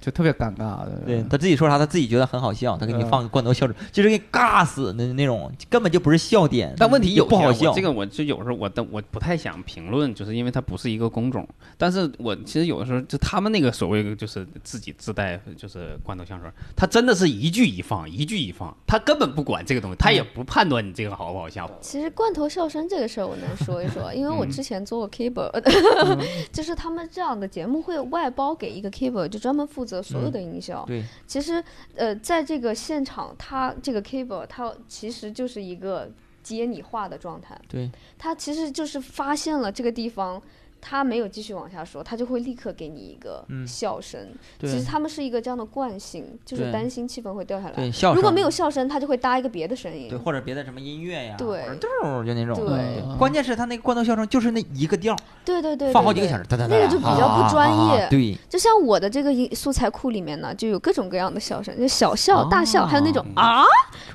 [0.00, 1.00] 就特别尴尬的。
[1.06, 6.74] 对他自己说啥，他自己觉得很好笑，他给你嗯放个罐头笑声，就是给你尬死的那种，根本就不是笑点。
[6.76, 7.72] 但问题有不好笑。
[7.72, 11.46] 这个我就有时候我的我不太想评论，就是因为它不是一个工种。
[11.78, 21.70] 但是我其实有的时候就他们那个所谓的就是自己自带就是罐头香水，他真的是一句一放，一句一放，他根本不管这个东西，他也不判断你这个好不好笑。
[21.80, 25.62] 其实罐头笑声这个事儿我能说一说， 因为我嗯之前做过 keyboard，、
[26.52, 30.84] 就是他们这样的节目会外包给一个 keyboard，就专门负责所有的音效。
[30.86, 31.62] 对，其实
[31.94, 36.10] 呃，在这个现场，他这个 keyboard 它其实就是一个
[36.42, 40.40] 接你话的状态，对，他其实就是发现了这个地方。
[40.80, 44.20] 他没有继续往下说，他就会立刻给你一个嗯笑声。
[44.60, 47.74] 其实他们是一个这样的惯性，就是担心气氛会掉下来。
[47.74, 50.08] 对，笑声如果没有笑声，他就会搭一个别的声音。
[50.08, 52.54] 对，或者别的什么音乐呀，对就那种。
[52.54, 55.14] 对嗯关键是他那个罐头笑声就是那一个调，
[55.44, 63.64] 对对对，对对放好几个小时，哒哒哒那个就比较不专业啊对，就像我的这个音素材库里面呢，就有各种各样的笑声，就小笑、大笑，还有那种啊，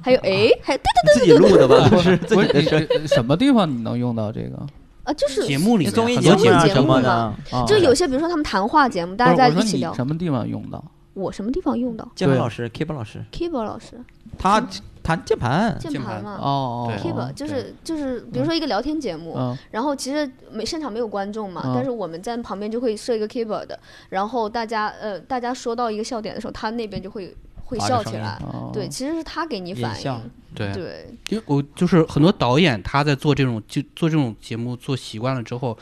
[0.01, 3.07] 还有哎，还有对对自己录的吧，不是自不是己的声。
[3.07, 4.65] 什么地方你能用到这个？
[5.05, 10.83] 啊，就是节目里面综艺很多节目啊节目什么的嘛，啊就有些比如说他们谈话节目，大家在一起聊，你什么地方用到？
[11.13, 13.97] 我什么地方用到对键盘老师，keyboard 老师，keyboard 老师
[14.37, 14.59] 他
[15.01, 23.69] 弹键盘，键键盘盘嘛哦哦，keyboard 就是就是比如说一个聊天节目，嗯然后其实没现场没有观众嘛，嗯但是我们在旁边就会设一个 keyboard，
[24.09, 27.33] 然后大家呃大家说到一个笑点的时候，他那边就会
[27.65, 28.71] 会笑起来，哦。
[28.73, 35.77] 对，其实是他给你反效应，对对，因为我就是很多导演他在做这种就做这种节目做习惯了之后，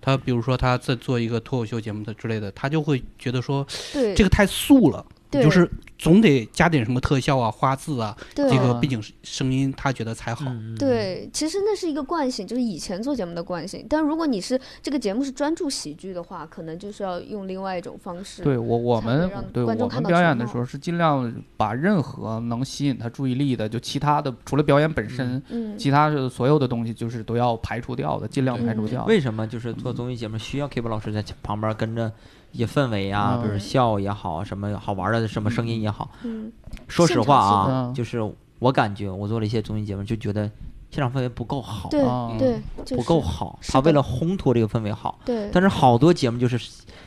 [0.00, 5.68] 他比如说他在做一个脱口秀节目的之类的，他就会觉得说对，这个太素了，对就是
[5.98, 10.46] 总得加点什么特效啊、花字啊，对这个背景声音他觉得才好。
[10.48, 13.84] 嗯，对，其实那是一个惯性，就是以前做节目的惯性。
[13.88, 18.42] 但如果你是这个节目是专注喜剧的话，可能就是要用另外一种方式。
[18.42, 29.04] 对我我们对我观众们表演的时候是尽量把任何能吸引他注意力的，就其他的除了表演本身，嗯，其他的所有的东西就是都要排除掉的，尽量排除掉。
[29.06, 36.10] 为什么就是做综艺节目需要 keyboard 老师在旁边跟着一些氛围啊，嗯比如笑也好，什么好玩的什么声音也好。
[36.22, 36.52] 嗯，
[36.88, 38.20] 说实话啊就是
[38.58, 40.50] 我感觉我做了一些综艺节目，就觉得
[40.90, 43.58] 现场氛围不够好，对啊对，就是不够好。
[43.68, 46.58] 他为了烘托这个氛围好，对，但是好多节目就是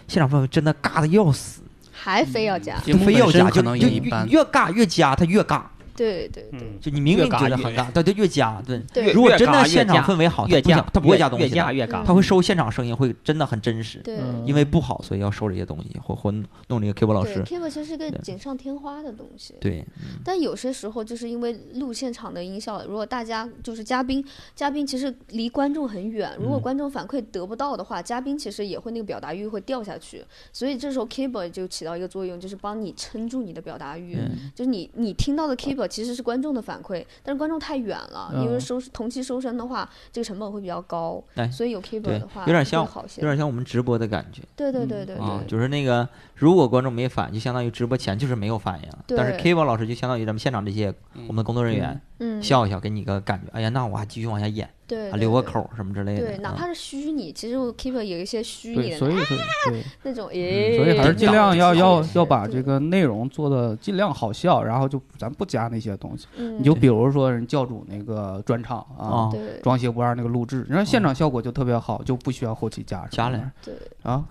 [0.08, 5.64] 现场氛围真的尬的要死，还非要加，节目非要加，就能也一般，越尬越加，他越尬。
[6.02, 8.82] 对对对，嗯，就你明明觉得很尬，对对越加，对。
[8.93, 12.04] 对如果真越越的现场氛围好，越加他不会加东越西越，加越尬。
[12.04, 13.99] 他会收现场声音，会真的很真实。
[13.99, 16.32] 对嗯因为不好，所以要收这些东西，或或
[16.68, 17.43] 弄这个波老对师。
[17.43, 19.56] ，Keep 其实是个锦上添花的东西。
[19.62, 19.86] 对，
[20.24, 24.26] 但有些时候就是因为录现场的音效，如果大家就是嘉宾，
[24.56, 34.16] 嘉宾其实离观众很远，如果嗯观众反馈得不到的话，嘉宾其实也会那个表达欲会掉下去，所以这时候 keyboard 就起到一个作用，就是帮你撑住你的表达欲。
[34.16, 43.22] 嗯就是你你听到的 keyboard 其实是观众的反馈，但是观众太远了，因为嗯收同期收声的话，这个成本会比较高，哎所以有 keeper 的话有点像会好些。
[43.22, 46.08] 有点像我们直播的感觉对对对对对，啊，就是那个
[46.42, 50.92] 如果观众没反，就相当于直播前就是没有反应，但是对 K 波老师就相当于咱们现场这些
[51.28, 54.68] 我们的工作人员嗯，笑一笑，给你个感觉，哎呀，那我还继续往下演，
[55.14, 56.26] 留个口什么之类的。
[56.26, 59.38] 对，哪啊怕是虚拟，其实 keyboard 有一些虚拟对，的所以是
[59.70, 66.26] 对，那种，诶，所以还是尽量要要要把这个内容做的尽量好笑，然后就咱不加那些东西。
[66.38, 66.58] 嗯。
[66.60, 69.30] 你就比如说人教主那个专场啊，
[69.62, 74.24] 装鞋不二那个录制，然后现场效果就特别好，就不需要后期加什么加了的对，啊。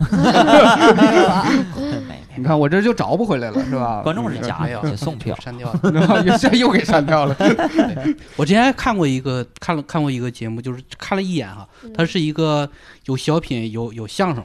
[2.02, 4.00] 没没你看我这就找不回来了，是吧？
[4.04, 5.36] 观众是假没有的， 送票。
[5.40, 6.24] 删掉了。
[6.24, 7.36] 又又给删掉了。
[8.36, 12.68] 我之前还看过一个看了看过一个节目，就是看了一眼哈，它是一个
[13.06, 14.44] 有小品有有相声，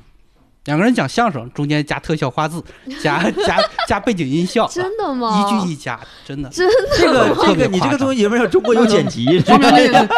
[0.65, 2.63] 两个人讲相声，中间加特效花字，
[3.01, 3.57] 加加
[3.87, 5.45] 加背景音效，真的吗？
[5.47, 6.49] 一句一加，真的。
[6.49, 10.07] 真这个这个你这个综艺节目要中国有剪辑，说明这个。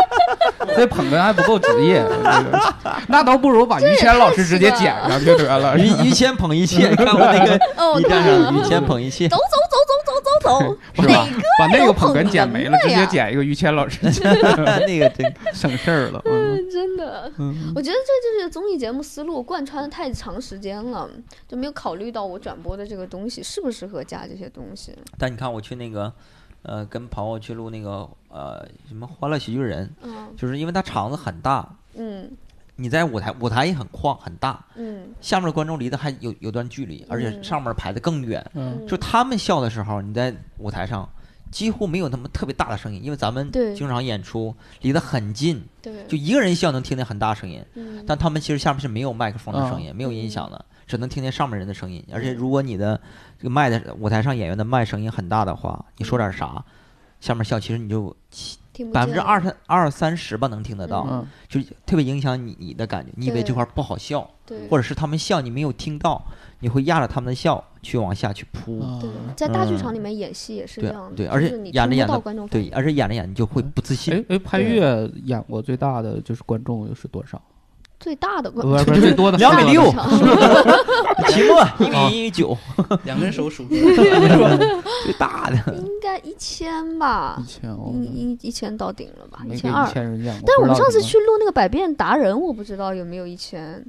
[0.76, 2.74] 这捧哏还不够职业，这个
[3.08, 5.78] 那倒不如把于谦老师直接剪上就得了。
[5.78, 9.28] 于于谦捧一切，你 看过那个哦，B 站上于谦捧一切。
[9.30, 11.26] 走，走走走走走走，是吧？
[11.26, 11.42] 哪个？
[11.58, 16.22] 把那个捧哏剪没了，直接剪一个于谦老师，那个真省事儿了。
[16.70, 17.32] 真的，
[17.76, 21.10] 我觉得这就是综艺节目思路贯穿的太长时间了，
[21.48, 24.94] 就没有考虑到我转播的这个东西适不适合加这些东西。
[25.18, 26.12] 但你看我去那个，
[26.64, 30.34] 呃，跟朋友去录那个呃什么《欢乐喜剧人》，嗯。
[30.36, 32.30] 就是因为他场子很大，嗯。
[32.80, 35.10] 你在舞台舞台也很旷很大，嗯。
[35.20, 37.44] 下面的观众离得还有有段距离，而且嗯。
[37.44, 38.46] 上面排的更远。
[38.54, 38.86] 嗯。
[38.86, 41.10] 就他们笑的时候，你在舞台上
[41.52, 45.64] 几乎没有那么特别大的声音，因为咱们经常演出离得很近，
[46.08, 48.04] 就一个人笑能听见很大声音，嗯。
[48.06, 52.04] 但他们其实下面是没有麦克风的声音，没有音响的，只能听见上面人的声音。
[52.12, 53.00] 而且如果你的
[53.38, 56.64] 这个麦的舞台上演员的麦声音很大的话，你说点啥，
[57.20, 58.16] 下面笑，其实你就
[58.94, 61.28] 百分之二三二三十吧能听得到，嗯。
[61.48, 63.12] 就特别影响你你的感觉。
[63.16, 64.30] 你以为这块不好笑，
[64.70, 66.24] 或者是他们笑你没有听到，
[66.60, 68.84] 你会压着他们的笑去往下去扑。
[69.38, 74.14] 在大剧嗯场里面演戏也是这样的，对，就而且演着演着对，而且演着演着你就会不自信。
[74.14, 77.42] 哎哎，潘越演过最大的就是观众是多少？
[78.00, 80.18] 最大的观众不是 最多的两米六大的
[81.16, 82.56] 场期末一米九，
[83.06, 83.66] 两根手数。
[85.04, 85.74] 最大的。
[85.74, 89.94] 应该一千吧一，千哦一，一一千到顶了吧，一千二一。
[89.94, 90.44] 千人演过。
[90.46, 93.84] 但是我们上次去录那个百变达人，我不知道有没有一千，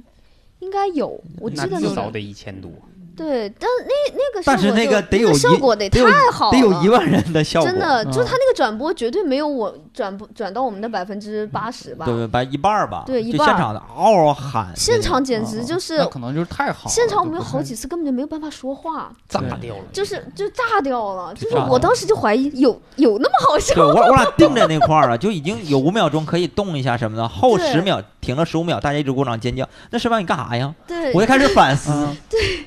[0.57, 2.71] 应该有，我记那得那个至少得一千多。
[3.19, 16.89] 对，但那那个但是那效果就个得有一效果得太好了，得有一万人的效果，真的，就嗯他那个转播绝对没有我转播转到我们的百分之八十吧，对对，把一半儿吧，对一半儿就现场的嗷嗷喊，现场简啊直就是那可能就是太好了。
[16.89, 30.73] 现场我们有好几次根本就没有办法说话，炸掉了，就是就炸掉了，就是我当时就怀疑有有那么好笑对我 我俩定在那块儿了，就已经有五秒钟可以动一下什么的，后对十秒停了十五秒，大家一直鼓掌尖叫，那十秒你干啥呀？
[30.87, 32.17] 对，我就开始反思， 嗯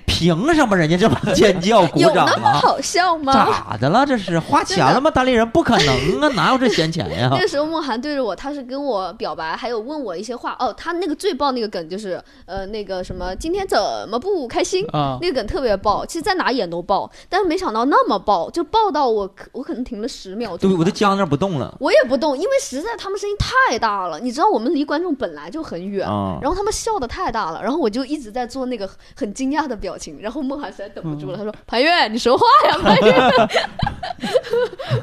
[0.07, 2.33] 凭什么人家这么尖叫鼓有掌啊？
[2.35, 3.33] 那么好笑吗？
[3.33, 4.07] 咋的了？
[4.07, 5.11] 这是花钱了吗？
[5.11, 7.39] 单立人不可能啊，哪有这闲钱呀那？
[7.39, 10.57] 个时候梦涵对着我，他是跟我表白，还有问我一些话。
[10.59, 13.79] 哦，他那个最爆那个梗就是，呃，那个什么，今天怎
[14.09, 14.87] 么不开心？
[14.93, 21.77] 啊，那个梗特别爆，其实在哪演都爆，但是没想到那么爆，就爆到我我可能停了十秒钟对，我都僵那不动了。
[21.81, 33.13] 我也不动，因为实在他们声音太大了，你知道我们离观众本来就很远，啊然后他们笑的太大了，然后我就一直在做那个很惊讶的表情，然后梦涵实在等不住了，他说：“潘越，你说话呀，潘越。”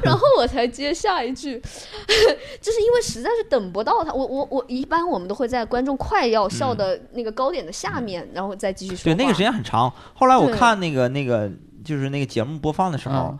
[0.02, 1.60] 然后我才接下一句，
[2.60, 9.92] 就是因为实在是等不到他，我我我一般我们都会在观众快要笑的那个高点的下面，然后再继续说对，那个时间很长。
[10.14, 11.50] 后来我看那个那个
[11.84, 13.36] 就是那个节目播放的时候，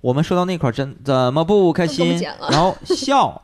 [0.00, 2.20] 我们说到那块儿真怎么不开心？
[2.50, 3.40] 然后笑，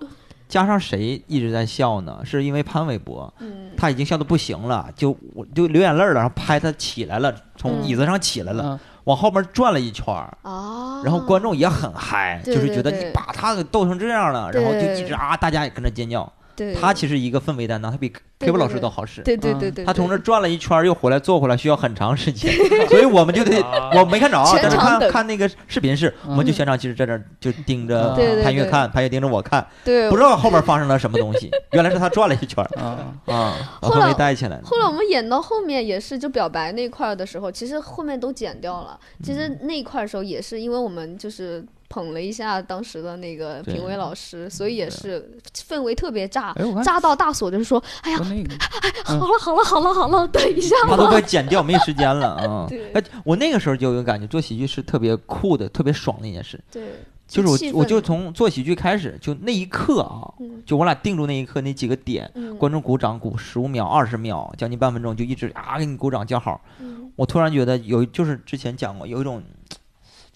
[0.48, 2.20] 加上谁一直在笑呢？
[2.24, 10.36] 是因为潘玮柏，嗯他已经笑得不行了，就我就流眼泪了，然后拍他起来了，从嗯椅子上起来了，嗯往后面转了一圈儿。
[10.42, 16.30] 啊，然后观众也很嗨，就是觉得你把他给逗成这样了，然后就一直啊，大家也跟着尖叫。
[16.58, 16.74] 对。
[16.74, 19.22] 他其实一个氛围担当，他比 K 波老师都好使。
[19.22, 22.52] 对对对对，他从对这转了一圈儿又回来坐回来，需要很长时间，
[22.90, 23.90] 所以我们就得啊。
[23.94, 26.54] 我没看着啊，但是看看那个视频是，我们就嗯。
[26.54, 28.44] 全场其实在这就盯着对对对。
[28.44, 32.80] 潘越看，潘越盯着我看，不知道后面发生了什么东西， 原来是他转了一圈儿。
[32.80, 34.62] 啊，啊，后来带起来了。
[34.64, 38.98] 后来我们演到后面也是，就表白那块儿的时候，其实后面都剪掉了。
[39.22, 39.58] 其实嗯。
[39.62, 48.18] 那一块儿的时候，也是因为我们就是捧了一下当时的那个评委老师，所以也是氛围特别炸，炸到大锁就是说，哎呀，
[49.04, 51.08] 好了好了好了好了，等一下他都。
[51.08, 52.68] 快剪掉，没时间了啊！
[53.24, 56.60] 我那个时候就有感觉，做喜剧是特别酷的、特别爽的一件事。
[56.70, 56.82] 对，
[57.26, 66.60] 就是我我就从做喜剧开始，就那一刻啊，嗯就我俩定住那一刻那几个点，嗯观众鼓掌鼓十五秒、二十秒，将近半分钟，就一直啊给你鼓掌叫好。
[66.80, 69.42] 嗯我突然觉得有，就是之前讲过，有一种，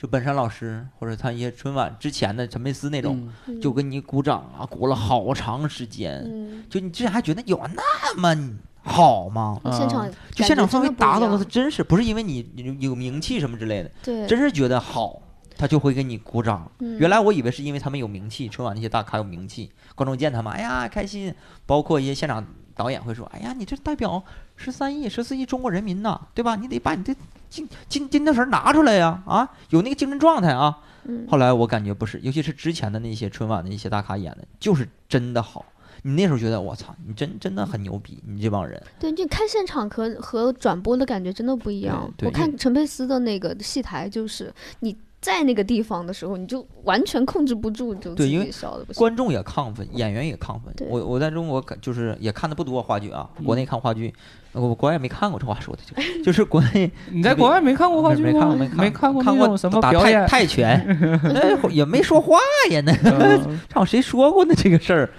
[0.02, 9.60] 就本山老师或者他一些春晚之前的陈佩斯那种，嗯就跟你鼓掌啊，鼓了好长时间，嗯，就你之前还觉得有那么好吗？
[9.62, 15.22] 啊现场就现场氛围达到了，他真是不是因为你你有名气什么之类的，对，真是觉得好，
[15.56, 16.68] 他就会给你鼓掌。
[16.80, 21.32] 嗯原来我以为是因为他们有名气，春晚那些大咖有名气，观众见他们，哎呀开心。
[21.64, 22.44] 包括一些现场
[22.82, 24.20] 导演会说，哎呀，你这代表
[24.56, 26.56] 十三亿、十四亿中国人民呐，对吧？
[26.56, 27.14] 你得把你的
[27.48, 30.76] 精精精气神拿出来呀，啊，有那个精神状态啊。
[31.04, 35.64] 嗯后来我感觉不是，尤其是之前的那些春晚的一些大咖演的，就是真的好。
[36.02, 38.82] 你那时候觉得我操，你真真的很牛逼，你这帮人。
[38.98, 42.12] 对，就看现场和和转播的感觉真的不一样。
[42.22, 48.98] 我看陈佩斯的那个戏台，就是你在那个地方的时候，你就完全控制不住，就自对因为己笑的不行。
[48.98, 50.74] 观众也亢奋，演员也亢奋。
[50.90, 54.12] 我我在中国看就是也看的不多话剧啊，国内看话剧，
[54.50, 55.38] 我国外没看过。
[55.38, 55.94] 这话说的就
[56.26, 58.32] 就是国内 你在国外没看过话剧吗？
[58.32, 60.26] 没看过，没没看看过过那种什么打泰表演？
[60.26, 62.36] 泰拳，那 也没说话
[62.72, 65.10] 呀，那嗯唱谁说过呢这个事儿？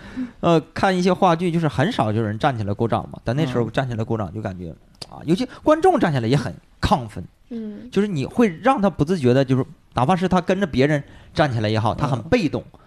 [0.41, 4.75] 呃，看一些话剧就是很少就有人站起来鼓掌嘛，但那时候嗯站起来鼓掌就感觉
[5.09, 7.89] 啊，尤其观众站起来也很亢奋，嗯。
[7.91, 12.23] 就是你会让他不自觉的，就是哪怕是他跟着别人站起来也好，他很嗯。
[12.29, 12.79] 被动，嗯，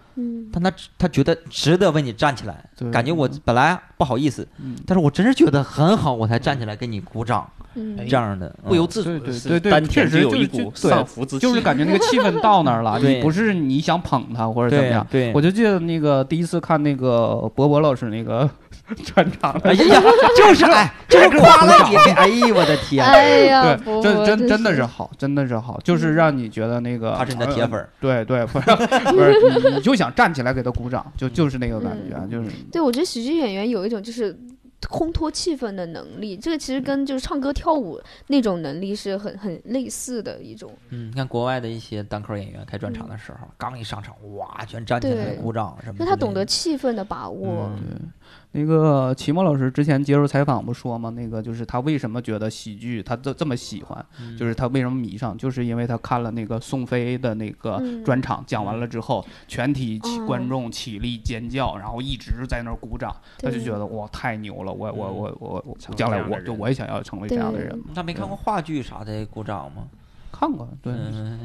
[0.51, 15.05] 但他他觉得值得为你站起来，感觉我本来不好意思，嗯但是我真是觉得很好，我才站起来给你鼓掌，嗯这样的不由自主对对对丹田确实有一股就是对上浮之气，就是感觉那个气氛到那儿了， 不是你想捧他或者怎么样。
[15.09, 18.49] 对，我就记得那个第一次看那个博博老师那个
[19.03, 20.01] 专场哎呀，
[20.37, 28.65] 就是 哎，就是夸了你，哎呦我的天，哎呀，真真真的是是好，真的是好，就是让你觉得那个他是你的铁粉，对对，不是
[29.11, 34.37] 不是，你你就想站起来给他鼓掌，就就是那个感觉，就是对，我觉得喜剧演员有一种就是
[34.81, 40.71] 烘托气氛的能力，这个其实跟就是唱歌跳舞那种能力是很很类似的一种。
[40.89, 47.71] 嗯，你看国外的一些单口演员开专场的时候，刚一上场，哇，全站起来鼓掌什么的，就他懂得气氛的把握。
[47.77, 48.11] 嗯
[48.57, 51.11] 那个齐墨老师之前接受采访不说吗？
[51.11, 67.85] 那个就是他为什么觉得喜剧他这这么喜欢，嗯就是他为什么迷上，就是因为他看了那个宋飞的那个嗯专场，讲完了之后，全体起哦观众起立尖叫，然后一直在那儿鼓掌，他就觉得哇太牛了，我我我我我将来我就我也想要成为这样的人嘛。
[67.93, 69.87] 他没看过话剧啥的鼓掌吗？
[70.31, 71.39] 看过，对，嗯，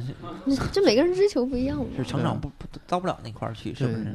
[0.71, 1.85] 就每个人追求不一样嘛。
[1.97, 4.07] 是成长不不到不了那块儿去，是不是？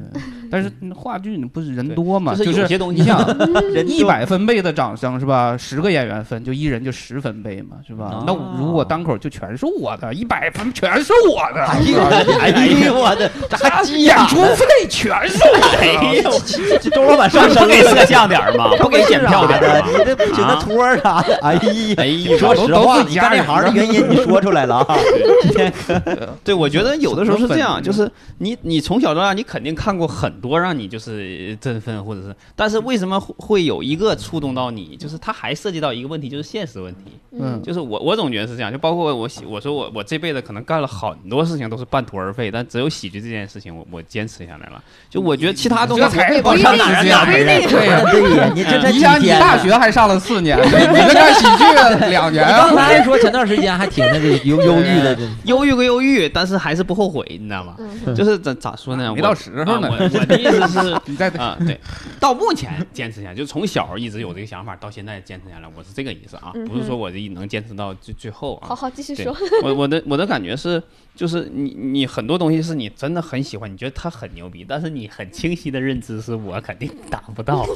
[0.50, 3.18] 但是话剧你不是人多嘛，就是有些东西你想
[3.86, 5.56] 一百分贝的掌声是吧？
[5.56, 8.10] 十个演员分，就一人就十分贝嘛，是吧？
[8.12, 8.32] 哦那
[8.62, 11.98] 如果单口就全是我的，一百分全是我的，哎呦，
[12.38, 14.16] 哎呦我的，这还演！
[14.28, 15.78] 出费全是我的。
[15.78, 18.70] 哎呦，这 周老板上升给摄像点儿吗？
[18.78, 19.88] 不给检票的，吗？
[19.98, 21.60] 你这请个托儿啥的，哎呀，
[21.96, 24.96] 哎呦，说实话，你干这行的原因你说出来了啊！
[25.42, 25.72] 今天
[26.44, 34.96] 对，我觉得有的时候是这样，就是你你从小到大你肯定看过很多让你就是振奋或者是，但是为什么会会有一个触动到你？
[34.96, 37.00] 就是它还涉及到一个问题，就是现实问题。
[37.40, 44.82] 嗯就是我我总觉得是这样，就包括我喜我说我我这辈子可能干了很多事情都是半途而废，但只有喜剧这件事情我我坚持下来了。
[45.08, 47.18] 就我觉得其他东西这才多不一定长时间？
[47.26, 57.76] 不一定对呀，对呀，你你想你大学还上了四年，你这干喜剧两年你，刚才说前段时间还挺那个忧忧郁的，忧郁归忧郁，但是还是不后悔，你知道吗？
[57.78, 59.14] 嗯， 就是咋咋说呢？
[59.14, 61.00] 没到时候呢啊我 我的意思是。
[61.06, 61.78] 你在啊，对，
[62.20, 68.68] 到目前坚持下来，就从小一直有这个想法，到现在坚持下来，我是这个意思啊，不是说我这能坚持到最最后啊。
[68.68, 69.34] 好好继续说。
[69.62, 70.82] 我我的我的感觉是，
[71.14, 77.66] 就是你你很多东西是你真的很喜欢，你觉得他很牛逼，但是你很清晰的认知是我肯定达不到，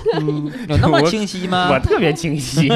[0.68, 1.78] 有那么清晰吗我？
[1.80, 2.68] 特别清晰。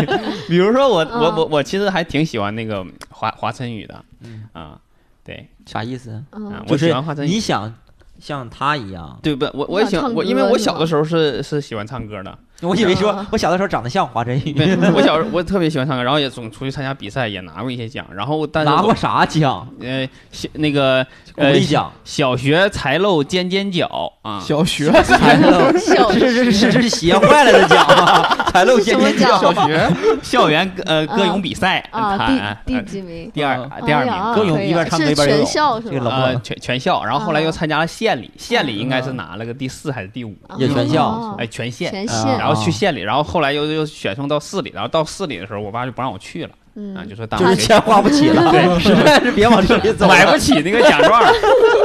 [0.48, 4.80] 比如说我我嗯我我其实还挺喜欢那个华华晨宇的，嗯啊，
[5.24, 6.22] 对，啥意思？
[6.32, 7.40] 我就是喜欢华晨宇你。
[7.40, 7.72] 想
[8.18, 9.44] 像他一样，对不？
[9.52, 18.06] 我我也喜欢我，想因为我小的时候是是喜欢唱歌的， 我以为说啊我小的时候长得像华晨宇，对， 我小时候我特别喜欢唱歌，然后也总出去参加比赛，也拿过一些奖。
[18.14, 19.66] 然后但拿过啥奖？
[19.80, 20.08] 呃
[20.54, 21.04] 那个
[21.34, 21.92] 鼓呃励奖。
[22.04, 28.44] 小学才露尖尖角啊，小学才露，小这是是是鞋坏了的奖吗？
[28.52, 29.90] 才露尖尖角，小学
[30.22, 33.30] 校园歌呃歌咏比赛啊，第第几名？
[33.34, 34.34] 第二啊第二名。
[34.34, 35.92] 歌咏一边唱歌一边游泳校是吗？
[35.92, 46.50] 这个老呃，全全校，然后后来又啊参加了县里，县里应该是嗯拿了个第四还是第五，也全校哦哎，全县，全啊县然后去县里，然后后来又又选送到市里，然后到市里的时候，我爸就不让我去了，
[46.94, 51.22] 啊，嗯就说当就是钱花不起了， 对实在是别往这里走，买不起那个奖状，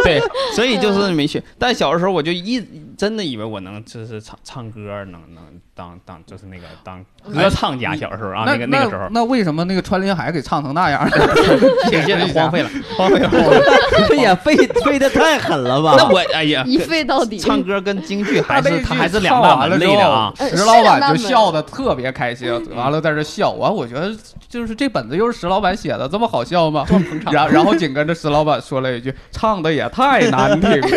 [0.04, 0.22] 对，
[0.54, 1.42] 所以就是没去。
[1.58, 2.62] 但小的时候我就一
[2.98, 5.44] 真的以为我能就是唱唱歌，能能
[5.74, 7.04] 当当就是那个当
[7.34, 7.96] 歌唱家。
[7.96, 11.08] 小时候啊，那那个那个时候，那为什么那个穿林海给唱成那样？
[11.90, 13.62] 现在荒废了，荒废了，荒废了。
[14.10, 15.96] 这也废废的太狠了吧？
[15.98, 17.40] 那我哎呀，一废到底。
[17.40, 20.34] 唱歌跟京剧还是他还是两唱大门完了之后类的啊。
[20.38, 23.52] 呃石老板就笑的特别开心，完了在这笑。
[23.52, 24.12] 完，我觉得
[24.52, 26.86] 就是这本子又是石老板写的，这么好笑吗？
[27.32, 30.88] 然然后紧跟着石老板说了一句：“唱的也太难听了。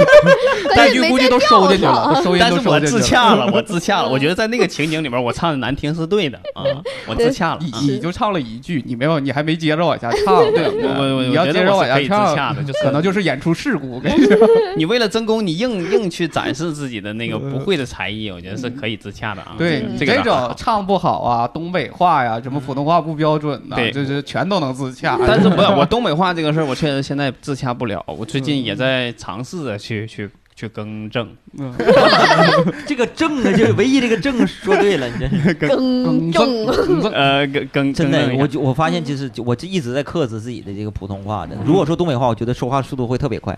[0.74, 3.00] ”但句估计都收进去了，都收音但是我都收进去了。
[3.00, 4.08] 自洽了，我自洽了。
[4.08, 6.64] 我觉得在那个情景里面，我唱的难听是对的啊，
[7.06, 7.58] 我自洽了。
[7.60, 10.64] 你啊你就唱了一句，你没有，你还没接着往下唱， 对？
[10.64, 12.00] 我我我你要接着往下
[12.34, 13.92] 唱，的，就可能就是演出事故。
[13.96, 14.36] 我跟你说
[14.76, 19.54] 你为了争功，你硬硬去展示自己的那个不会的才艺，我觉得是可以自洽的啊。
[19.58, 25.18] 对这种唱不好啊，东北话呀，什么普通话不标准呐，对这这全都能自洽。
[25.26, 28.02] 但是我我东北话这个事儿，我确实现在自洽不了。
[28.06, 31.28] 我最近也在尝试着去去去更正，
[32.86, 36.66] 这个正啊，就是唯一这个正说对了，你这是 更正，
[37.12, 41.56] 呃，更更真的，我就我发现就是我就一直在克制自己的这个普通话的。
[41.64, 43.56] 如果说东北话，我觉得说话速度会特别快，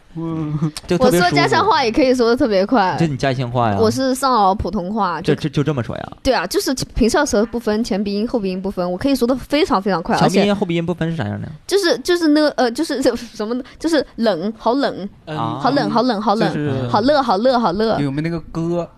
[0.86, 3.06] 就特我说家乡话也可以说的特别快这。
[3.06, 3.78] 你家乡话呀？
[3.80, 6.12] 我是上饶普通话，就就就就这么说呀？
[6.22, 11.48] 对啊，就是平翘舌不分，前鼻音后鼻音不分，我可以说的非常非常快，而且长鼻音后鼻音不分是啥样的？
[11.66, 13.00] 就是就是那个呃，就是
[13.34, 13.56] 什么？
[13.78, 16.50] 就是冷，好冷，好冷，好冷，好冷，
[16.90, 18.88] 好热好热，好热，有没有那个歌？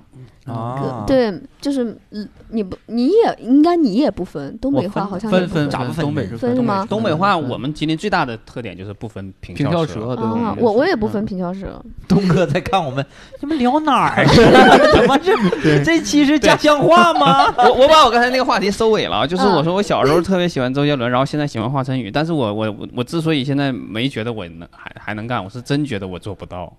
[0.46, 10.16] 啊，，对，就是嗯你不，你也应该你也不分，东北话好像分分咋不分东北是分是吗东北话，我们吉林最大的特点就是不分平平翘舌。
[10.16, 13.04] 对啊，我我也不分平翘舌， 东哥在看我们，
[13.42, 14.78] 你们聊哪儿去了？
[14.96, 17.52] 怎么这这期是家乡话吗？
[17.58, 26.72] 我我把我刚才那个话题收尾了，就是嗯我说我小时候特别喜欢周杰伦，然后现在喜欢华晨宇，但是我我我我之所以现在没觉得我能还还能干，我是真觉得我做不到。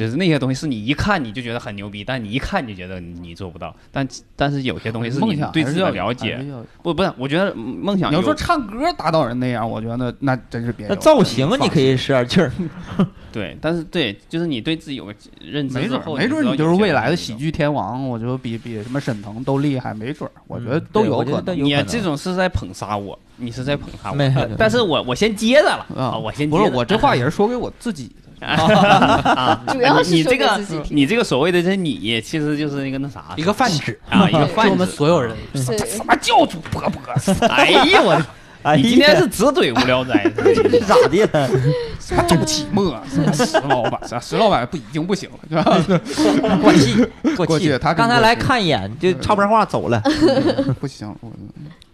[0.00, 3.76] 就是那些东西是你一看你就觉得很牛逼，但你一看你就觉得你做不到。
[3.92, 6.42] 但但是有些东西是梦你对自己的了解
[6.82, 10.94] 不不是，我觉得梦想你要说唱歌达到人那样，我觉得那真是别那。
[10.96, 12.50] 造型你可以使点劲儿，
[13.30, 21.54] 对，但是对，就是你对自己有个认知没准儿，之后，没准儿你就是未来的喜剧天王，我觉得比比什么沈腾都厉害，没准儿，我觉得嗯都有可能。
[21.62, 28.14] 你这种是在捧杀我，你是在捧杀我，但是我我先接着了啊我先不是我这话 也是说给我自己的。
[28.40, 30.60] 啊， 主要是说你这个
[30.90, 35.36] 你这个所谓的这你，其实就是那个那啥一个泛指啊，一个是我们泛指所有人。
[35.54, 37.00] 什么教主波波？
[37.48, 38.26] 哎呀我的，
[38.62, 41.50] 哎你今天是直怼无聊斋， 是咋的了？
[41.98, 42.98] 什么周启墨？
[43.08, 44.08] 什么石老板？
[44.08, 46.58] 啥石老板不已经不行了，是吧？
[46.60, 47.06] 过气
[47.36, 50.02] 过过气他刚才来看一眼就插不上话走了，
[50.80, 51.30] 不行，我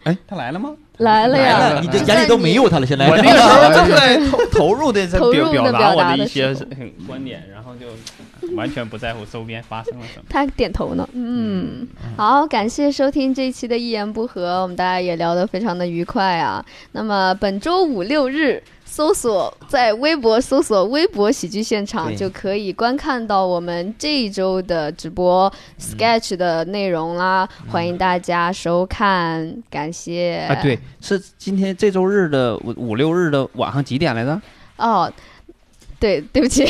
[0.04, 0.70] 哎，他来了吗？
[0.98, 6.54] 来了呀，你这眼里都没有他了，现在我那个时候 正在投投入的在投入表表达我的一些
[7.06, 7.86] 观点，然后就
[8.56, 10.24] 完全不在乎周边发生了什么。
[10.28, 11.08] 他点头呢。
[11.12, 11.86] 嗯，
[12.16, 16.64] 好，感谢收听这一期的一言不合，我们大家也聊得非常的愉快啊。
[16.92, 18.62] 那么本周五六日。
[18.96, 30.46] 搜索在微博搜索“微博喜剧现场”就可以观看到我们这一周的直播 sketch 的内容啦，欢迎大家收看，感谢。
[30.48, 34.40] 啊，对，是今天这周日的五五六日的晚上几点来着？
[34.78, 35.12] 哦，
[35.98, 36.64] 对， 对不起，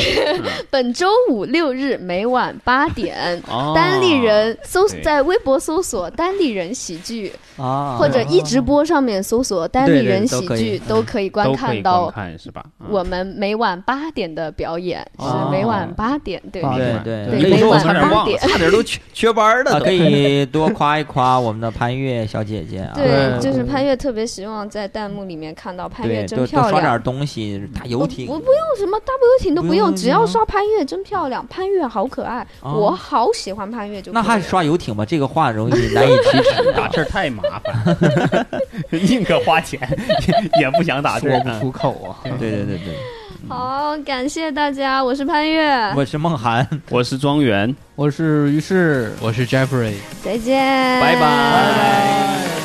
[0.69, 12.63] 本周五六日每晚八点，哦单立人搜在微博搜索“单立人喜剧”，啊，或者一直播上面搜索“单立人喜剧”，都可以观看到看是吧？
[12.79, 16.61] 嗯我们每晚八点的表演，是哦每晚八点，对。
[16.61, 19.85] 对对，每晚八点差点都缺缺班了啊，都。
[19.85, 27.01] 可以 多夸一夸我们的潘越小姐姐啊，对，就是潘越特别希望在弹幕里面看到潘越，真漂亮刷点。
[27.03, 35.05] 东西，大游我艇我，不用什么大不游艇都不用，只要刷潘越真漂亮，潘越好可爱，哦我好喜欢潘越就那还了刷游艇吧？
[35.05, 36.73] 这个话容易难以启齿啊。
[36.75, 38.47] 打字太麻烦，
[38.91, 39.79] 宁可花钱
[40.27, 41.31] 也也不想打字儿。
[41.31, 42.15] 说不出口啊。
[42.39, 42.95] 对对对对，
[43.47, 49.93] 好，感谢大家，我是潘越，我是梦涵，我是庄园，我是于是，我是 Jeffrey。
[50.23, 50.59] 再见，
[51.01, 51.21] 拜拜。
[51.21, 52.56] 拜。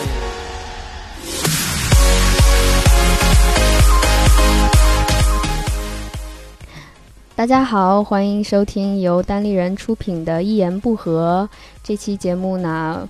[7.42, 11.48] 大家好，欢迎收听由单立人出品的《一言不合》
[11.82, 13.08] 这期节目呢，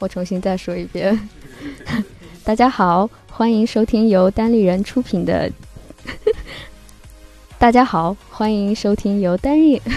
[0.00, 1.18] 我重新再说一遍。
[2.44, 5.50] 大家好，欢迎收听由单立人出品的。
[7.58, 9.80] 大家好，欢迎收听由单立。